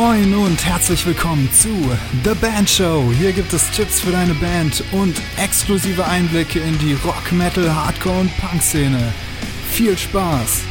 [0.00, 1.68] Moin und herzlich willkommen zu
[2.24, 3.12] The Band Show.
[3.18, 8.20] Hier gibt es Tipps für deine Band und exklusive Einblicke in die Rock, Metal, Hardcore
[8.20, 9.12] und Punk-Szene.
[9.70, 10.62] Viel Spaß!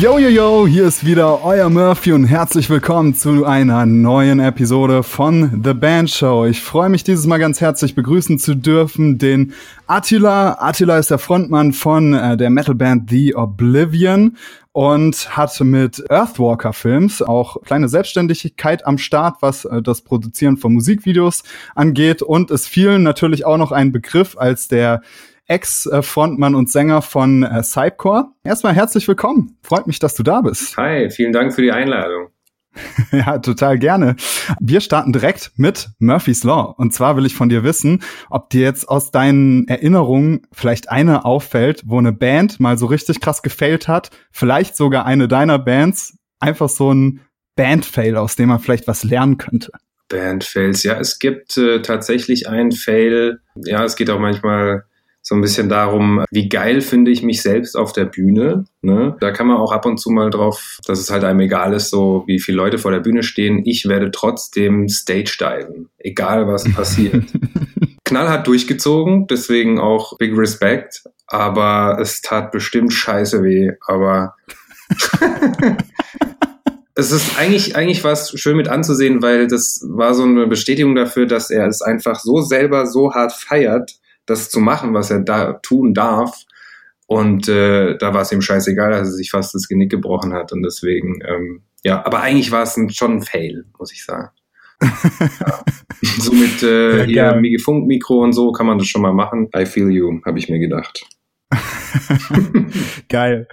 [0.00, 5.04] Yo, yo, yo, hier ist wieder euer Murphy und herzlich willkommen zu einer neuen Episode
[5.04, 6.44] von The Band Show.
[6.46, 9.52] Ich freue mich dieses Mal ganz herzlich begrüßen zu dürfen den
[9.86, 10.56] Attila.
[10.60, 14.36] Attila ist der Frontmann von äh, der Metalband The Oblivion
[14.72, 20.74] und hat mit Earthwalker Films auch kleine Selbstständigkeit am Start, was äh, das Produzieren von
[20.74, 21.44] Musikvideos
[21.76, 25.02] angeht und ist vielen natürlich auch noch ein Begriff als der
[25.50, 28.28] Ex-Frontmann und Sänger von äh, Cypcore.
[28.44, 29.58] Erstmal herzlich willkommen.
[29.62, 30.76] Freut mich, dass du da bist.
[30.76, 32.28] Hi, vielen Dank für die Einladung.
[33.10, 34.14] ja, total gerne.
[34.60, 36.72] Wir starten direkt mit Murphy's Law.
[36.78, 38.00] Und zwar will ich von dir wissen,
[38.30, 43.20] ob dir jetzt aus deinen Erinnerungen vielleicht eine auffällt, wo eine Band mal so richtig
[43.20, 47.22] krass gefailt hat, vielleicht sogar eine deiner Bands, einfach so ein
[47.56, 49.72] Band-Fail, aus dem man vielleicht was lernen könnte.
[50.08, 53.40] Band-Fails, ja, es gibt äh, tatsächlich einen Fail.
[53.56, 54.84] Ja, es geht auch manchmal
[55.22, 58.64] so ein bisschen darum, wie geil finde ich mich selbst auf der Bühne.
[58.82, 59.16] Ne?
[59.20, 61.90] Da kann man auch ab und zu mal drauf, dass es halt einem egal ist,
[61.90, 63.62] so wie viele Leute vor der Bühne stehen.
[63.64, 67.24] Ich werde trotzdem Stage diven, egal was passiert.
[68.04, 74.34] Knallhart durchgezogen, deswegen auch Big Respect, aber es tat bestimmt scheiße weh, aber
[76.94, 81.26] es ist eigentlich, eigentlich was schön mit anzusehen, weil das war so eine Bestätigung dafür,
[81.26, 85.54] dass er es einfach so selber so hart feiert, das zu machen, was er da
[85.54, 86.44] tun darf.
[87.06, 90.52] Und äh, da war es ihm scheißegal, dass er sich fast das Genick gebrochen hat.
[90.52, 94.30] Und deswegen, ähm, ja, aber eigentlich war es ein, schon ein Fail, muss ich sagen.
[94.80, 95.64] ja.
[96.18, 99.50] So mit äh, ja, hier Funkmikro und so kann man das schon mal machen.
[99.54, 101.04] I feel you, habe ich mir gedacht.
[103.08, 103.48] Geil.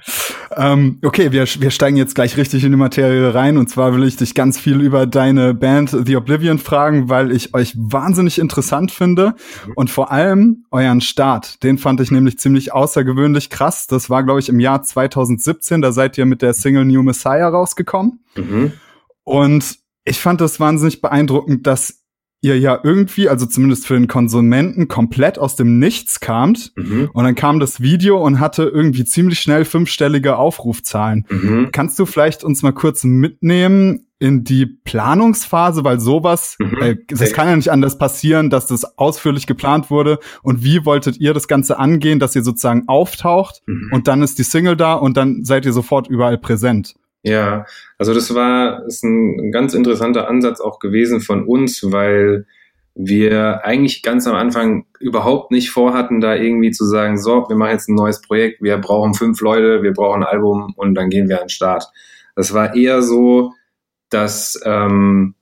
[0.56, 3.58] Ähm, okay, wir, wir steigen jetzt gleich richtig in die Materie rein.
[3.58, 7.54] Und zwar will ich dich ganz viel über deine Band The Oblivion fragen, weil ich
[7.54, 9.36] euch wahnsinnig interessant finde.
[9.76, 11.64] Und vor allem euren Start.
[11.64, 13.88] Den fand ich nämlich ziemlich außergewöhnlich krass.
[13.88, 15.82] Das war, glaube ich, im Jahr 2017.
[15.82, 18.23] Da seid ihr mit der Single New Messiah rausgekommen.
[18.36, 18.73] Mhm.
[19.23, 22.04] Und ich fand das wahnsinnig beeindruckend, dass
[22.42, 26.71] ihr ja irgendwie, also zumindest für den Konsumenten, komplett aus dem Nichts kamt.
[26.75, 27.09] Mhm.
[27.14, 31.26] Und dann kam das Video und hatte irgendwie ziemlich schnell fünfstellige Aufrufzahlen.
[31.30, 31.70] Mhm.
[31.71, 36.77] Kannst du vielleicht uns mal kurz mitnehmen in die Planungsphase, weil sowas, mhm.
[36.81, 40.20] äh, das kann ja nicht anders passieren, dass das ausführlich geplant wurde.
[40.42, 43.92] Und wie wolltet ihr das Ganze angehen, dass ihr sozusagen auftaucht mhm.
[43.93, 46.95] und dann ist die Single da und dann seid ihr sofort überall präsent?
[47.23, 47.66] Ja,
[47.98, 52.45] also das war ist ein ganz interessanter Ansatz auch gewesen von uns, weil
[52.95, 57.72] wir eigentlich ganz am Anfang überhaupt nicht vorhatten, da irgendwie zu sagen, so, wir machen
[57.72, 61.30] jetzt ein neues Projekt, wir brauchen fünf Leute, wir brauchen ein Album und dann gehen
[61.30, 61.88] wir an den Start.
[62.36, 63.54] Das war eher so,
[64.10, 65.36] dass ähm,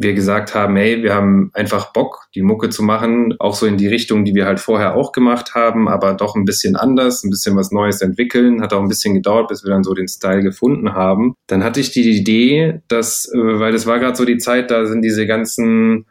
[0.00, 3.76] wir gesagt haben, hey, wir haben einfach Bock, die Mucke zu machen, auch so in
[3.76, 7.28] die Richtung, die wir halt vorher auch gemacht haben, aber doch ein bisschen anders, ein
[7.28, 8.62] bisschen was Neues entwickeln.
[8.62, 11.34] Hat auch ein bisschen gedauert, bis wir dann so den Style gefunden haben.
[11.46, 14.86] Dann hatte ich die Idee, dass, äh, weil das war gerade so die Zeit, da
[14.86, 16.06] sind diese ganzen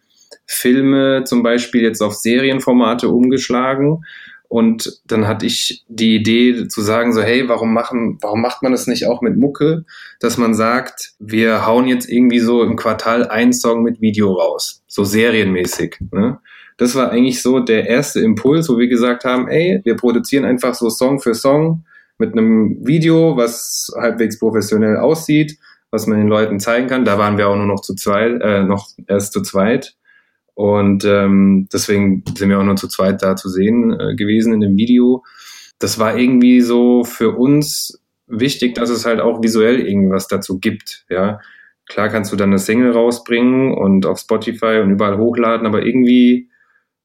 [0.45, 4.03] Filme zum Beispiel jetzt auf Serienformate umgeschlagen
[4.49, 8.71] und dann hatte ich die Idee zu sagen, so, hey, warum machen, warum macht man
[8.71, 9.85] das nicht auch mit Mucke,
[10.19, 14.83] dass man sagt, wir hauen jetzt irgendwie so im Quartal einen Song mit Video raus,
[14.87, 15.97] so serienmäßig.
[16.11, 16.39] Ne?
[16.77, 20.73] Das war eigentlich so der erste Impuls, wo wir gesagt haben, ey, wir produzieren einfach
[20.73, 21.85] so Song für Song
[22.17, 25.59] mit einem Video, was halbwegs professionell aussieht,
[25.91, 27.05] was man den Leuten zeigen kann.
[27.05, 29.95] Da waren wir auch nur noch zu zweit, äh, noch erst zu zweit.
[30.59, 34.59] Und ähm, deswegen sind wir auch nur zu zweit da zu sehen äh, gewesen in
[34.59, 35.23] dem Video.
[35.79, 41.05] Das war irgendwie so für uns wichtig, dass es halt auch visuell irgendwas dazu gibt.
[41.09, 41.39] Ja,
[41.87, 46.49] klar kannst du dann eine Single rausbringen und auf Spotify und überall hochladen, aber irgendwie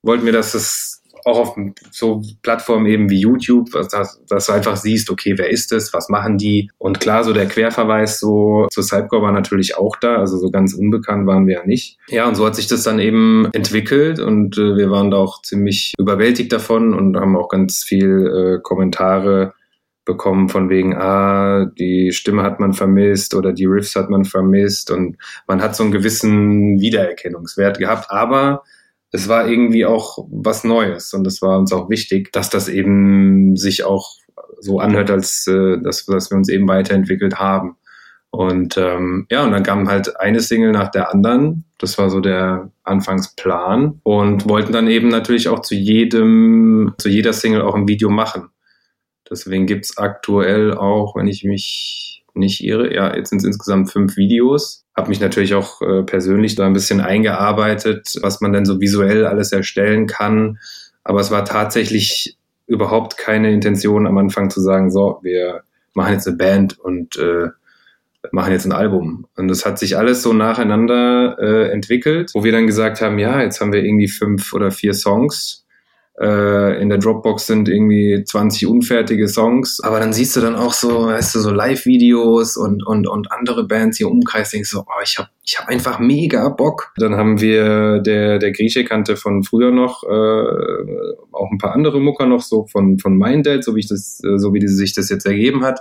[0.02, 1.56] wollten wir, dass es auch auf
[1.90, 6.08] so Plattformen eben wie YouTube, dass, dass du einfach siehst, okay, wer ist es, was
[6.08, 6.70] machen die?
[6.78, 10.74] Und klar, so der Querverweis so zu Cypcore war natürlich auch da, also so ganz
[10.74, 11.98] unbekannt waren wir ja nicht.
[12.08, 15.42] Ja, und so hat sich das dann eben entwickelt und äh, wir waren da auch
[15.42, 19.54] ziemlich überwältigt davon und haben auch ganz viel äh, Kommentare
[20.04, 24.90] bekommen von wegen, ah, die Stimme hat man vermisst oder die Riffs hat man vermisst
[24.90, 25.16] und
[25.46, 28.62] man hat so einen gewissen Wiedererkennungswert gehabt, aber
[29.14, 33.54] es war irgendwie auch was Neues und es war uns auch wichtig, dass das eben
[33.54, 34.10] sich auch
[34.58, 37.76] so anhört, als äh, dass, dass wir uns eben weiterentwickelt haben.
[38.30, 41.64] Und ähm, ja, und dann kam halt eine Single nach der anderen.
[41.78, 44.00] Das war so der Anfangsplan.
[44.02, 48.48] Und wollten dann eben natürlich auch zu jedem, zu jeder Single auch ein Video machen.
[49.30, 52.94] Deswegen gibt's aktuell auch, wenn ich mich nicht irre.
[52.94, 54.84] Ja, jetzt sind es insgesamt fünf Videos.
[54.96, 59.26] Habe mich natürlich auch äh, persönlich da ein bisschen eingearbeitet, was man denn so visuell
[59.26, 60.58] alles erstellen kann.
[61.02, 66.26] Aber es war tatsächlich überhaupt keine Intention am Anfang zu sagen, so, wir machen jetzt
[66.26, 67.48] eine Band und äh,
[68.32, 69.26] machen jetzt ein Album.
[69.36, 73.42] Und das hat sich alles so nacheinander äh, entwickelt, wo wir dann gesagt haben, ja,
[73.42, 75.63] jetzt haben wir irgendwie fünf oder vier Songs.
[76.20, 79.80] Äh, in der Dropbox sind irgendwie 20 unfertige Songs.
[79.80, 83.66] Aber dann siehst du dann auch so, weißt du, so Live-Videos und, und, und andere
[83.66, 86.92] Bands hier im Umkreis, denkst so, oh, ich hab, ich hab einfach mega Bock.
[86.96, 92.00] Dann haben wir, der, der Grieche kannte von früher noch, äh, auch ein paar andere
[92.00, 95.08] Mucker noch, so von, von Minded, so wie ich das, so wie die, sich das
[95.08, 95.80] jetzt ergeben hat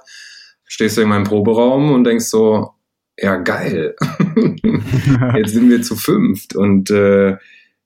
[0.73, 2.71] stehst du in meinem Proberaum und denkst so,
[3.17, 3.95] ja geil,
[5.35, 7.37] jetzt sind wir zu fünft und äh,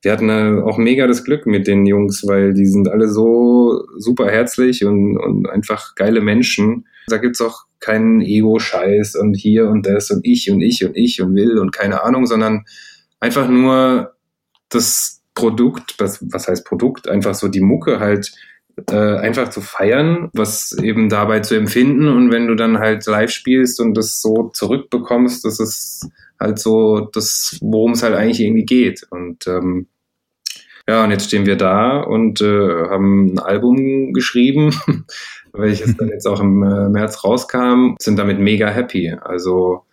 [0.02, 3.84] wir hatten äh, auch mega das Glück mit den Jungs, weil die sind alle so
[3.98, 6.88] super herzlich und, und einfach geile Menschen.
[7.08, 11.22] Da gibt's auch keinen Ego-Scheiß und hier und das und ich und ich und ich
[11.22, 12.66] und will und keine Ahnung, sondern
[13.20, 14.14] einfach nur
[14.70, 18.32] das Produkt, was, was heißt Produkt, einfach so die Mucke halt
[18.90, 22.08] äh, einfach zu feiern, was eben dabei zu empfinden.
[22.08, 27.02] Und wenn du dann halt live spielst und das so zurückbekommst, das ist halt so
[27.12, 29.06] das, worum es halt eigentlich irgendwie geht.
[29.10, 29.88] Und ähm,
[30.88, 34.74] ja, und jetzt stehen wir da und äh, haben ein Album geschrieben,
[35.54, 39.14] welches dann jetzt auch im äh, März rauskam, sind damit mega happy.
[39.20, 39.84] Also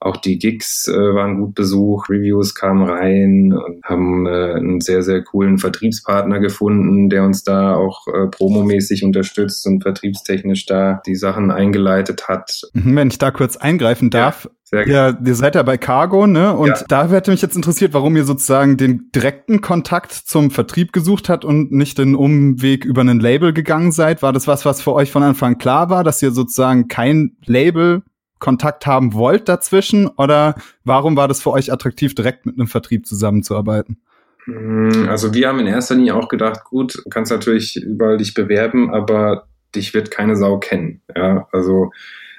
[0.00, 5.02] auch die Gigs äh, waren gut besucht, Reviews kamen rein und haben äh, einen sehr,
[5.02, 11.16] sehr coolen Vertriebspartner gefunden, der uns da auch äh, promomäßig unterstützt und vertriebstechnisch da die
[11.16, 12.62] Sachen eingeleitet hat.
[12.74, 14.44] Mhm, wenn ich da kurz eingreifen darf.
[14.44, 14.50] Ja.
[14.86, 16.54] Ja, ihr seid ja bei Cargo, ne?
[16.54, 16.84] Und ja.
[16.88, 21.46] da hätte mich jetzt interessiert, warum ihr sozusagen den direkten Kontakt zum Vertrieb gesucht habt
[21.46, 24.20] und nicht den Umweg über ein Label gegangen seid.
[24.20, 28.02] War das was, was für euch von Anfang klar war, dass ihr sozusagen kein Label
[28.38, 30.08] Kontakt haben wollt dazwischen?
[30.08, 30.54] Oder
[30.84, 33.98] warum war das für euch attraktiv, direkt mit einem Vertrieb zusammenzuarbeiten?
[34.46, 38.34] Mm, also wir haben in erster Linie auch gedacht, gut, du kannst natürlich überall dich
[38.34, 41.02] bewerben, aber dich wird keine Sau kennen.
[41.14, 41.90] Ja, also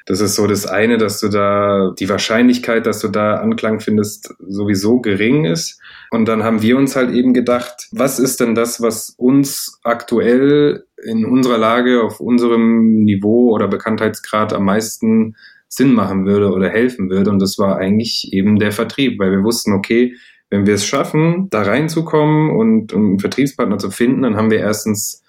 [0.10, 4.34] das ist so das eine, dass du da die Wahrscheinlichkeit, dass du da Anklang findest,
[4.40, 5.80] sowieso gering ist.
[6.10, 10.86] Und dann haben wir uns halt eben gedacht, was ist denn das, was uns aktuell
[11.04, 15.36] in unserer Lage, auf unserem Niveau oder Bekanntheitsgrad am meisten
[15.70, 17.30] Sinn machen würde oder helfen würde.
[17.30, 20.16] Und das war eigentlich eben der Vertrieb, weil wir wussten, okay,
[20.50, 24.60] wenn wir es schaffen, da reinzukommen und, und einen Vertriebspartner zu finden, dann haben wir
[24.60, 25.24] erstens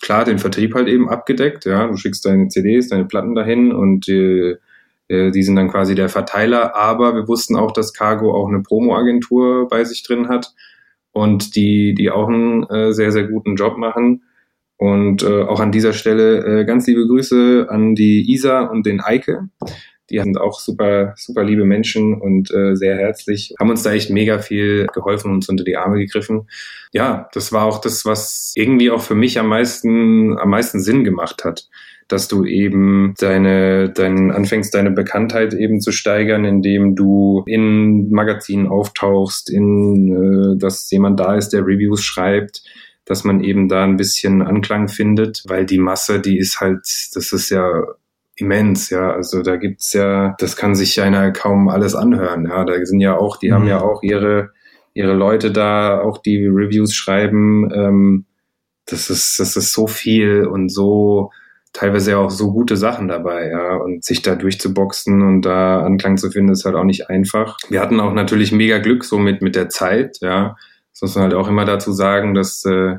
[0.00, 1.64] klar den Vertrieb halt eben abgedeckt.
[1.64, 4.54] Ja, du schickst deine CDs, deine Platten dahin und die,
[5.08, 6.76] äh, die sind dann quasi der Verteiler.
[6.76, 10.54] Aber wir wussten auch, dass Cargo auch eine Promo-Agentur bei sich drin hat
[11.10, 14.22] und die, die auch einen äh, sehr, sehr guten Job machen.
[14.84, 19.00] Und äh, auch an dieser Stelle äh, ganz liebe Grüße an die Isa und den
[19.00, 19.48] Eike.
[20.10, 24.10] Die sind auch super, super liebe Menschen und äh, sehr herzlich, haben uns da echt
[24.10, 26.50] mega viel geholfen und uns unter die Arme gegriffen.
[26.92, 31.02] Ja, das war auch das, was irgendwie auch für mich am meisten, am meisten Sinn
[31.02, 31.70] gemacht hat
[32.06, 38.66] dass du eben deine, dein, anfängst, deine Bekanntheit eben zu steigern, indem du in Magazinen
[38.66, 42.62] auftauchst, in, äh, dass jemand da ist, der Reviews schreibt,
[43.04, 46.80] dass man eben da ein bisschen Anklang findet, weil die Masse, die ist halt,
[47.14, 47.84] das ist ja
[48.36, 49.12] immens, ja.
[49.12, 52.46] Also da gibt's ja, das kann sich einer kaum alles anhören.
[52.46, 53.54] Ja, da sind ja auch, die mhm.
[53.54, 54.50] haben ja auch ihre,
[54.94, 57.70] ihre Leute da, auch die Reviews schreiben.
[57.74, 58.24] Ähm,
[58.86, 61.30] das ist, das ist so viel und so
[61.72, 63.76] teilweise auch so gute Sachen dabei, ja.
[63.76, 67.58] Und sich da durchzuboxen und da Anklang zu finden, ist halt auch nicht einfach.
[67.68, 70.56] Wir hatten auch natürlich mega Glück so mit, mit der Zeit, ja.
[71.04, 72.96] Muss man halt auch immer dazu sagen, dass äh,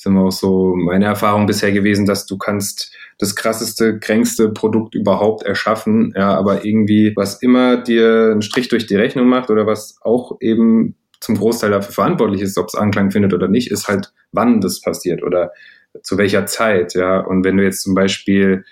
[0.00, 4.96] ist immer auch so meine Erfahrung bisher gewesen, dass du kannst das krasseste, kränkste Produkt
[4.96, 9.64] überhaupt erschaffen, ja, aber irgendwie, was immer dir einen Strich durch die Rechnung macht oder
[9.66, 13.86] was auch eben zum Großteil dafür verantwortlich ist, ob es Anklang findet oder nicht, ist
[13.86, 15.52] halt, wann das passiert oder
[16.02, 17.20] zu welcher Zeit, ja.
[17.20, 18.64] Und wenn du jetzt zum Beispiel,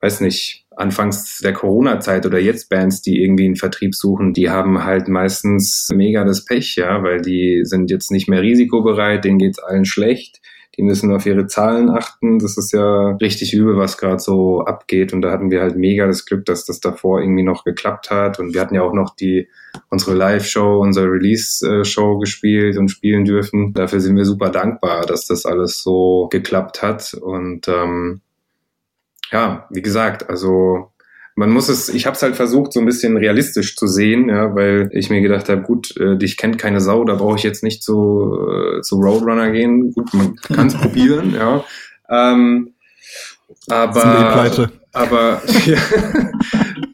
[0.00, 4.84] weiß nicht, anfangs der Corona-Zeit oder jetzt Bands, die irgendwie einen Vertrieb suchen, die haben
[4.84, 9.58] halt meistens mega das Pech, ja, weil die sind jetzt nicht mehr risikobereit, denen geht's
[9.58, 10.40] allen schlecht.
[10.78, 12.38] Die müssen auf ihre Zahlen achten.
[12.38, 15.12] Das ist ja richtig übel, was gerade so abgeht.
[15.12, 18.38] Und da hatten wir halt mega das Glück, dass das davor irgendwie noch geklappt hat.
[18.38, 19.48] Und wir hatten ja auch noch die
[19.90, 23.74] unsere Live-Show, unsere Release-Show gespielt und spielen dürfen.
[23.74, 27.12] Dafür sind wir super dankbar, dass das alles so geklappt hat.
[27.20, 28.22] Und ähm,
[29.32, 30.92] ja, wie gesagt, also
[31.34, 34.54] man muss es, ich habe es halt versucht, so ein bisschen realistisch zu sehen, ja,
[34.54, 37.62] weil ich mir gedacht habe, gut, äh, dich kennt keine Sau, da brauche ich jetzt
[37.62, 39.92] nicht zu, äh, zu Roadrunner gehen.
[39.92, 41.64] Gut, man kann es probieren, ja.
[42.10, 42.74] Ähm,
[43.68, 45.78] aber Aber ja,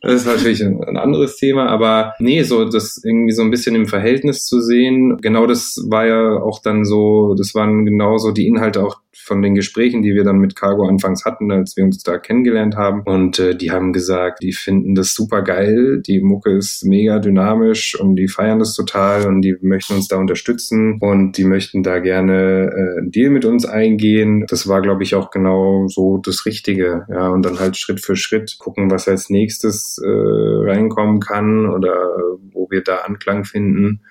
[0.03, 1.69] das ist natürlich ein, ein, anderes Thema.
[1.69, 5.17] Aber nee, so das irgendwie so ein bisschen im Verhältnis zu sehen.
[5.21, 9.55] Genau das war ja auch dann so, das waren genauso die Inhalte auch von den
[9.55, 13.03] Gesprächen, die wir dann mit Cargo anfangs hatten, als wir uns da kennengelernt haben.
[13.05, 16.01] Und äh, die haben gesagt, die finden das super geil.
[16.07, 20.17] Die Mucke ist mega dynamisch und die feiern das total und die möchten uns da
[20.17, 24.45] unterstützen und die möchten da gerne äh, einen Deal mit uns eingehen.
[24.49, 27.07] Das war, glaube ich, auch genau so das Richtige.
[27.11, 31.95] Ja, und dann halt Schritt für Schritt gucken, was als nächstes äh, reinkommen kann oder
[32.53, 34.03] wo wir da Anklang finden.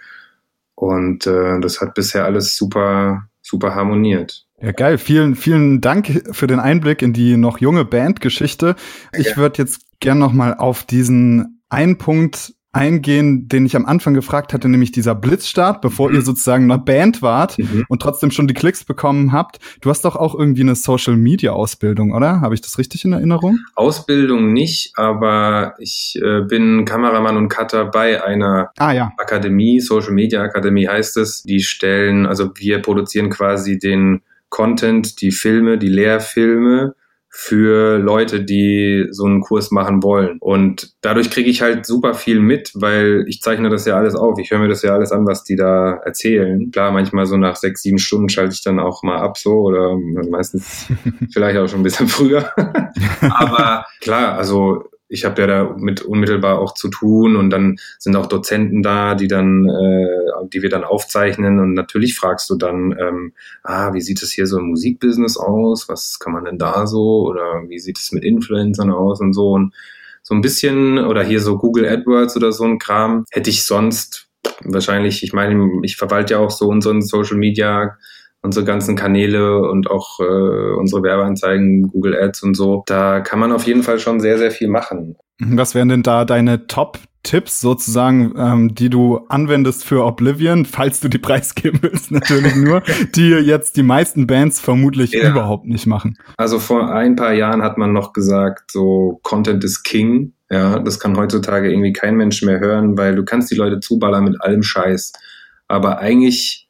[0.76, 4.47] Und äh, das hat bisher alles super, super harmoniert.
[4.60, 4.98] Ja, geil.
[4.98, 8.76] Vielen, vielen Dank für den Einblick in die noch junge Bandgeschichte.
[9.16, 14.14] Ich würde jetzt gern noch mal auf diesen einen Punkt eingehen, den ich am Anfang
[14.14, 16.16] gefragt hatte, nämlich dieser Blitzstart, bevor mhm.
[16.16, 17.86] ihr sozusagen eine Band wart mhm.
[17.88, 19.60] und trotzdem schon die Klicks bekommen habt.
[19.82, 22.42] Du hast doch auch irgendwie eine Social Media Ausbildung, oder?
[22.42, 23.60] Habe ich das richtig in Erinnerung?
[23.76, 29.12] Ausbildung nicht, aber ich äh, bin Kameramann und Cutter bei einer ah, ja.
[29.18, 31.44] Akademie, Social Media Akademie heißt es.
[31.44, 36.96] Die stellen, also wir produzieren quasi den Content, die Filme, die Lehrfilme
[37.40, 40.38] für Leute, die so einen Kurs machen wollen.
[40.40, 44.40] Und dadurch kriege ich halt super viel mit, weil ich zeichne das ja alles auf.
[44.40, 46.72] Ich höre mir das ja alles an, was die da erzählen.
[46.72, 49.96] Klar, manchmal so nach sechs, sieben Stunden schalte ich dann auch mal ab so oder
[50.32, 50.88] meistens
[51.32, 52.52] vielleicht auch schon ein bisschen früher.
[53.22, 58.16] Aber klar, also ich habe ja da mit unmittelbar auch zu tun und dann sind
[58.16, 62.96] auch Dozenten da, die dann, äh, die wir dann aufzeichnen und natürlich fragst du dann,
[63.00, 63.34] ähm,
[63.64, 65.88] ah, wie sieht es hier so im Musikbusiness aus?
[65.90, 67.26] Was kann man denn da so?
[67.28, 69.52] Oder wie sieht es mit Influencern aus und so?
[69.52, 69.74] Und
[70.24, 74.28] so ein bisschen oder hier so Google AdWords oder so ein Kram hätte ich sonst
[74.62, 77.98] wahrscheinlich, ich meine, ich verwalte ja auch so unseren Social Media
[78.48, 82.84] unsere ganzen Kanäle und auch äh, unsere Werbeanzeigen, Google Ads und so.
[82.88, 85.18] Da kann man auf jeden Fall schon sehr, sehr viel machen.
[85.40, 91.10] Was wären denn da deine Top-Tipps sozusagen, ähm, die du anwendest für Oblivion, falls du
[91.10, 92.82] die preisgeben willst, natürlich nur,
[93.16, 95.30] die jetzt die meisten Bands vermutlich ja.
[95.30, 96.18] überhaupt nicht machen?
[96.38, 100.34] Also vor ein paar Jahren hat man noch gesagt, so Content is King.
[100.50, 104.24] Ja, das kann heutzutage irgendwie kein Mensch mehr hören, weil du kannst die Leute zuballern
[104.24, 105.12] mit allem Scheiß.
[105.68, 106.67] Aber eigentlich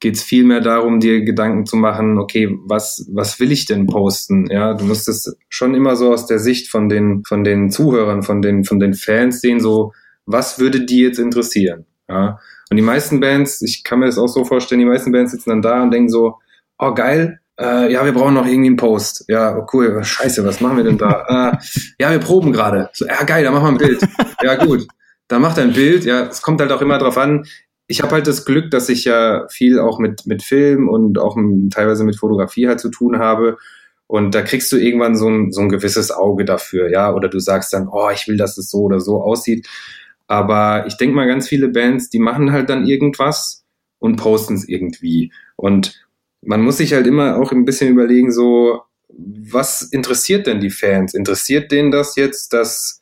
[0.00, 4.46] geht es vielmehr darum, dir Gedanken zu machen, okay, was, was will ich denn posten?
[4.50, 8.22] Ja, du musst es schon immer so aus der Sicht von den, von den Zuhörern,
[8.22, 9.92] von den, von den Fans sehen, so,
[10.24, 11.86] was würde die jetzt interessieren?
[12.08, 12.38] Ja.
[12.70, 15.50] Und die meisten Bands, ich kann mir das auch so vorstellen, die meisten Bands sitzen
[15.50, 16.36] dann da und denken so,
[16.78, 19.24] oh geil, äh, ja, wir brauchen noch irgendwie einen Post.
[19.26, 21.24] Ja, oh, cool, scheiße, was machen wir denn da?
[21.58, 21.58] äh,
[22.00, 22.90] ja, wir proben gerade.
[22.92, 24.08] So, ja, geil, dann machen wir ein Bild.
[24.42, 24.86] Ja, gut.
[25.26, 27.44] Dann macht er ein Bild, ja, es kommt halt auch immer drauf an,
[27.88, 31.36] ich habe halt das Glück, dass ich ja viel auch mit, mit Film und auch
[31.70, 33.56] teilweise mit Fotografie halt zu tun habe.
[34.06, 37.12] Und da kriegst du irgendwann so ein, so ein gewisses Auge dafür, ja.
[37.12, 39.66] Oder du sagst dann, oh, ich will, dass es so oder so aussieht.
[40.26, 43.64] Aber ich denke mal, ganz viele Bands, die machen halt dann irgendwas
[43.98, 45.32] und posten es irgendwie.
[45.56, 46.06] Und
[46.42, 51.14] man muss sich halt immer auch ein bisschen überlegen, so, was interessiert denn die Fans?
[51.14, 52.97] Interessiert denen das jetzt, dass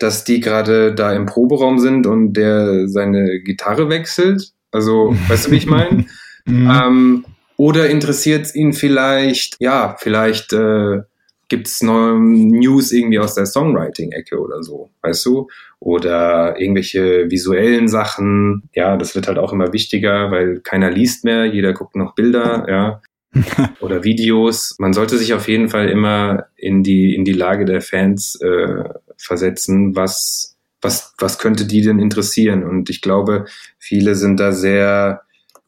[0.00, 4.52] dass die gerade da im Proberaum sind und der seine Gitarre wechselt.
[4.72, 6.06] Also, weißt du, wie ich meine?
[6.46, 6.70] Mhm.
[6.70, 7.24] ähm,
[7.58, 11.02] oder interessiert es ihn vielleicht, ja, vielleicht äh,
[11.50, 15.48] gibt es neue News irgendwie aus der Songwriting-Ecke oder so, weißt du?
[15.80, 18.70] Oder irgendwelche visuellen Sachen.
[18.72, 22.66] Ja, das wird halt auch immer wichtiger, weil keiner liest mehr, jeder guckt noch Bilder,
[22.66, 23.02] ja.
[23.80, 24.76] oder Videos.
[24.78, 28.84] Man sollte sich auf jeden Fall immer in die, in die Lage der Fans äh,
[29.20, 32.64] versetzen, was, was, was könnte die denn interessieren?
[32.64, 33.46] Und ich glaube,
[33.78, 35.22] viele sind da sehr,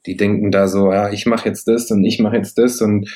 [0.07, 3.09] die denken da so, ja, ich mache jetzt das und ich mache jetzt das und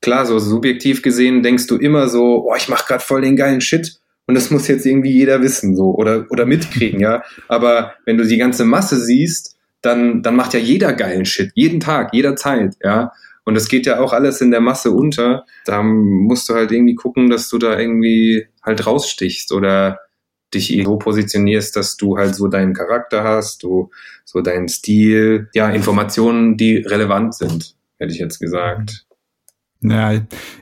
[0.00, 3.60] klar, so subjektiv gesehen denkst du immer so, oh, ich mache gerade voll den geilen
[3.60, 7.22] Shit und das muss jetzt irgendwie jeder wissen so oder oder mitkriegen, ja.
[7.48, 11.80] Aber wenn du die ganze Masse siehst, dann dann macht ja jeder geilen Shit jeden
[11.80, 13.12] Tag, jederzeit, ja.
[13.46, 15.46] Und das geht ja auch alles in der Masse unter.
[15.64, 20.00] Da musst du halt irgendwie gucken, dass du da irgendwie halt rausstichst oder
[20.52, 23.90] dich irgendwo positionierst, dass du halt so deinen Charakter hast, du
[24.24, 29.05] so deinen Stil, ja, Informationen, die relevant sind, hätte ich jetzt gesagt.
[29.82, 30.12] Ja,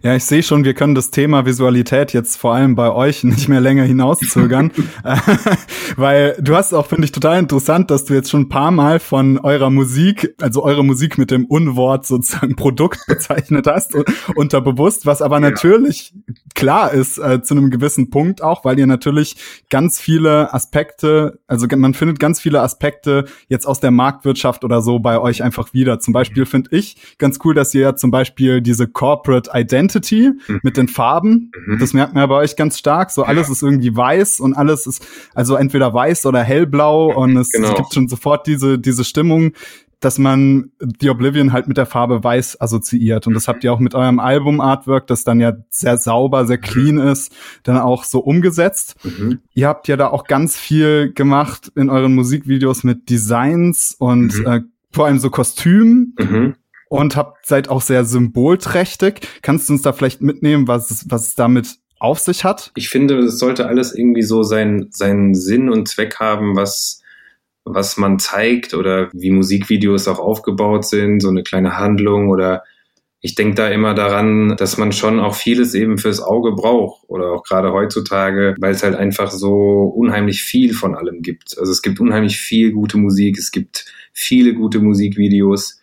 [0.02, 3.49] ja, ich sehe schon, wir können das Thema Visualität jetzt vor allem bei euch nicht
[3.49, 4.73] mehr länger hinauszögern,
[5.97, 8.99] weil du hast auch, finde ich, total interessant, dass du jetzt schon ein paar Mal
[8.99, 13.94] von eurer Musik, also eure Musik mit dem Unwort sozusagen Produkt bezeichnet hast,
[14.35, 15.50] unterbewusst, was aber ja.
[15.50, 16.12] natürlich
[16.54, 19.37] klar ist äh, zu einem gewissen Punkt auch, weil ihr natürlich
[19.71, 24.99] ganz viele Aspekte, also man findet ganz viele Aspekte jetzt aus der Marktwirtschaft oder so
[24.99, 26.00] bei euch einfach wieder.
[26.00, 30.61] Zum Beispiel finde ich ganz cool, dass ihr ja zum Beispiel diese Corporate Identity mhm.
[30.62, 31.52] mit den Farben.
[31.66, 31.78] Mhm.
[31.78, 33.11] Das merkt man ja bei euch ganz stark.
[33.11, 33.52] So alles ja.
[33.52, 37.68] ist irgendwie weiß und alles ist also entweder weiß oder hellblau und es, genau.
[37.68, 39.52] es gibt schon sofort diese, diese Stimmung,
[40.00, 40.70] dass man
[41.00, 43.26] The Oblivion halt mit der Farbe weiß assoziiert.
[43.26, 46.96] Und das habt ihr auch mit eurem Album-Artwork, das dann ja sehr sauber, sehr clean
[46.96, 48.96] ist, dann auch so umgesetzt.
[49.04, 49.40] Mhm.
[49.52, 54.46] Ihr habt ja da auch ganz viel gemacht in euren Musikvideos mit Designs und mhm.
[54.46, 54.61] äh,
[54.92, 56.14] vor allem so Kostümen.
[56.18, 56.54] Mhm.
[56.95, 59.27] Und habt, seid auch sehr symbolträchtig.
[59.43, 62.71] Kannst du uns da vielleicht mitnehmen, was was damit auf sich hat?
[62.77, 67.03] Ich finde, es sollte alles irgendwie so sein, seinen Sinn und Zweck haben, was
[67.65, 72.63] was man zeigt oder wie Musikvideos auch aufgebaut sind, so eine kleine Handlung oder
[73.21, 77.33] ich denke da immer daran, dass man schon auch vieles eben fürs Auge braucht oder
[77.33, 81.59] auch gerade heutzutage, weil es halt einfach so unheimlich viel von allem gibt.
[81.59, 85.81] Also es gibt unheimlich viel gute Musik, es gibt viele gute Musikvideos,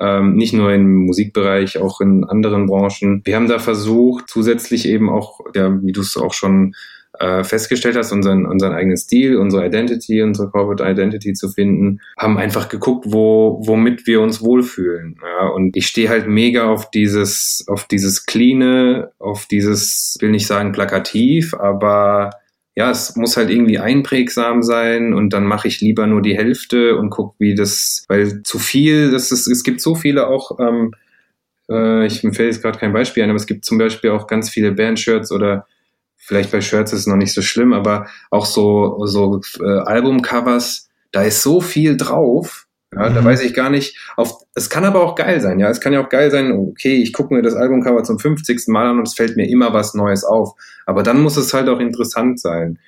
[0.00, 3.22] ähm, nicht nur im Musikbereich, auch in anderen Branchen.
[3.24, 6.74] Wir haben da versucht, zusätzlich eben auch, ja, wie du es auch schon
[7.20, 12.38] äh, festgestellt hast, unseren, unseren eigenen Stil, unsere Identity, unsere Corporate Identity zu finden, haben
[12.38, 15.16] einfach geguckt, wo, womit wir uns wohlfühlen.
[15.22, 20.48] Ja, und ich stehe halt mega auf dieses, auf dieses Cleane, auf dieses, will nicht
[20.48, 22.30] sagen plakativ, aber
[22.76, 26.96] ja, es muss halt irgendwie einprägsam sein und dann mache ich lieber nur die Hälfte
[26.96, 30.92] und guck, wie das, weil zu viel, das ist, es gibt so viele auch, ähm,
[31.70, 34.50] äh, ich fällt jetzt gerade kein Beispiel ein, aber es gibt zum Beispiel auch ganz
[34.50, 35.66] viele Bandshirts oder
[36.16, 40.88] vielleicht bei Shirts ist es noch nicht so schlimm, aber auch so, so äh, Albumcovers,
[41.12, 42.66] da ist so viel drauf.
[42.96, 43.14] Ja, mhm.
[43.14, 43.98] Da weiß ich gar nicht.
[44.16, 45.58] Auf, es kann aber auch geil sein.
[45.58, 46.52] Ja, es kann ja auch geil sein.
[46.52, 48.68] Okay, ich gucke mir das Albumcover zum 50.
[48.68, 50.54] Mal an und es fällt mir immer was Neues auf.
[50.86, 52.78] Aber dann muss es halt auch interessant sein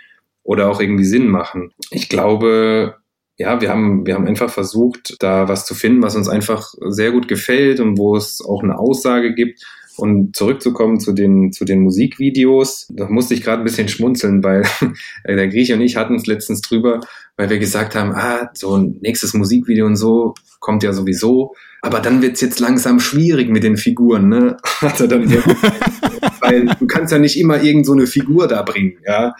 [0.42, 1.72] oder auch irgendwie Sinn machen.
[1.90, 2.96] Ich glaube,
[3.36, 7.12] ja, wir haben, wir haben einfach versucht, da was zu finden, was uns einfach sehr
[7.12, 9.62] gut gefällt und wo es auch eine Aussage gibt.
[9.96, 14.64] Und zurückzukommen zu den, zu den Musikvideos, da musste ich gerade ein bisschen schmunzeln, weil
[15.26, 17.00] der Grieche und ich hatten es letztens drüber,
[17.36, 21.54] weil wir gesagt haben, ah, so ein nächstes Musikvideo und so kommt ja sowieso.
[21.82, 24.56] Aber dann wird's jetzt langsam schwierig mit den Figuren, ne?
[24.80, 25.30] Hat er dann
[26.40, 29.34] weil du kannst ja nicht immer irgend so eine Figur da bringen, ja.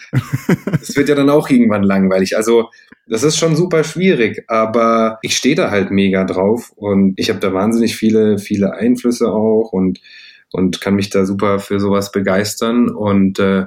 [0.64, 2.37] Das wird ja dann auch irgendwann langweilig.
[2.37, 2.70] Also
[3.09, 7.40] das ist schon super schwierig, aber ich stehe da halt mega drauf und ich habe
[7.40, 10.00] da wahnsinnig viele, viele Einflüsse auch und
[10.52, 12.88] und kann mich da super für sowas begeistern.
[12.88, 13.66] Und äh,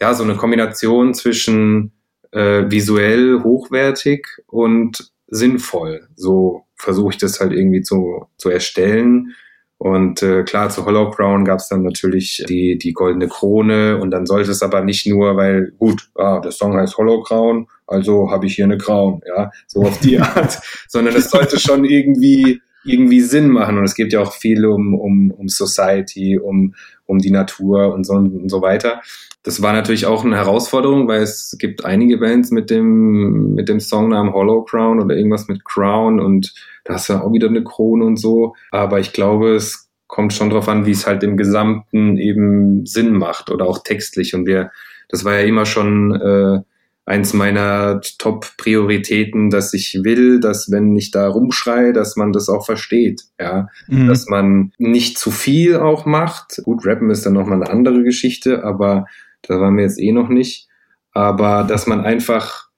[0.00, 1.92] ja, so eine Kombination zwischen
[2.32, 6.08] äh, visuell hochwertig und sinnvoll.
[6.14, 9.34] So versuche ich das halt irgendwie zu, zu erstellen.
[9.78, 14.10] Und äh, klar, zu Hollow Crown gab es dann natürlich die, die goldene Krone und
[14.10, 18.30] dann sollte es aber nicht nur, weil, gut, ah, der Song heißt Hollow Crown, also
[18.30, 20.58] habe ich hier eine Crown, ja, so auf die Art,
[20.88, 23.78] sondern es sollte schon irgendwie irgendwie Sinn machen.
[23.78, 26.74] Und es geht ja auch viel um, um, um Society, um,
[27.06, 29.02] um die Natur und so, und so weiter.
[29.42, 33.80] Das war natürlich auch eine Herausforderung, weil es gibt einige Bands mit dem, mit dem
[33.80, 36.52] Songnamen Hollow Crown oder irgendwas mit Crown und
[36.84, 38.54] da hast du auch wieder eine Krone und so.
[38.70, 43.12] Aber ich glaube, es kommt schon drauf an, wie es halt im Gesamten eben Sinn
[43.12, 44.34] macht oder auch textlich.
[44.34, 44.70] Und wir,
[45.08, 46.60] das war ja immer schon äh,
[47.06, 52.66] eins meiner Top-Prioritäten, dass ich will, dass wenn ich da rumschreie, dass man das auch
[52.66, 54.08] versteht, ja, mhm.
[54.08, 56.60] dass man nicht zu viel auch macht.
[56.64, 59.06] Gut, Rappen ist dann nochmal eine andere Geschichte, aber
[59.42, 60.68] da waren wir jetzt eh noch nicht.
[61.12, 62.70] Aber dass man einfach,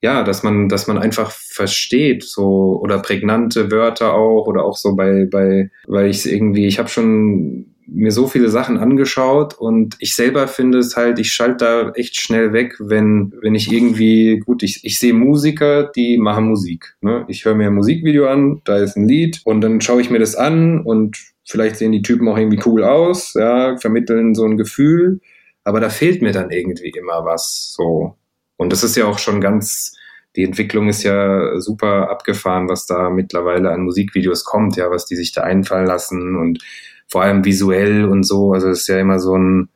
[0.00, 4.96] ja, dass man, dass man einfach versteht, so oder prägnante Wörter auch oder auch so
[4.96, 10.14] bei, bei, weil ich irgendwie, ich habe schon mir so viele Sachen angeschaut und ich
[10.14, 14.62] selber finde es halt, ich schalte da echt schnell weg, wenn, wenn ich irgendwie, gut,
[14.62, 16.96] ich, ich sehe Musiker, die machen Musik.
[17.00, 17.24] Ne?
[17.28, 20.18] Ich höre mir ein Musikvideo an, da ist ein Lied und dann schaue ich mir
[20.18, 24.56] das an und vielleicht sehen die Typen auch irgendwie cool aus, ja, vermitteln so ein
[24.56, 25.20] Gefühl,
[25.64, 28.16] aber da fehlt mir dann irgendwie immer was, so.
[28.56, 29.96] Und das ist ja auch schon ganz,
[30.34, 35.16] die Entwicklung ist ja super abgefahren, was da mittlerweile an Musikvideos kommt, ja, was die
[35.16, 36.62] sich da einfallen lassen und
[37.08, 38.52] vor allem visuell und so.
[38.52, 39.68] Also es ist ja immer so ein,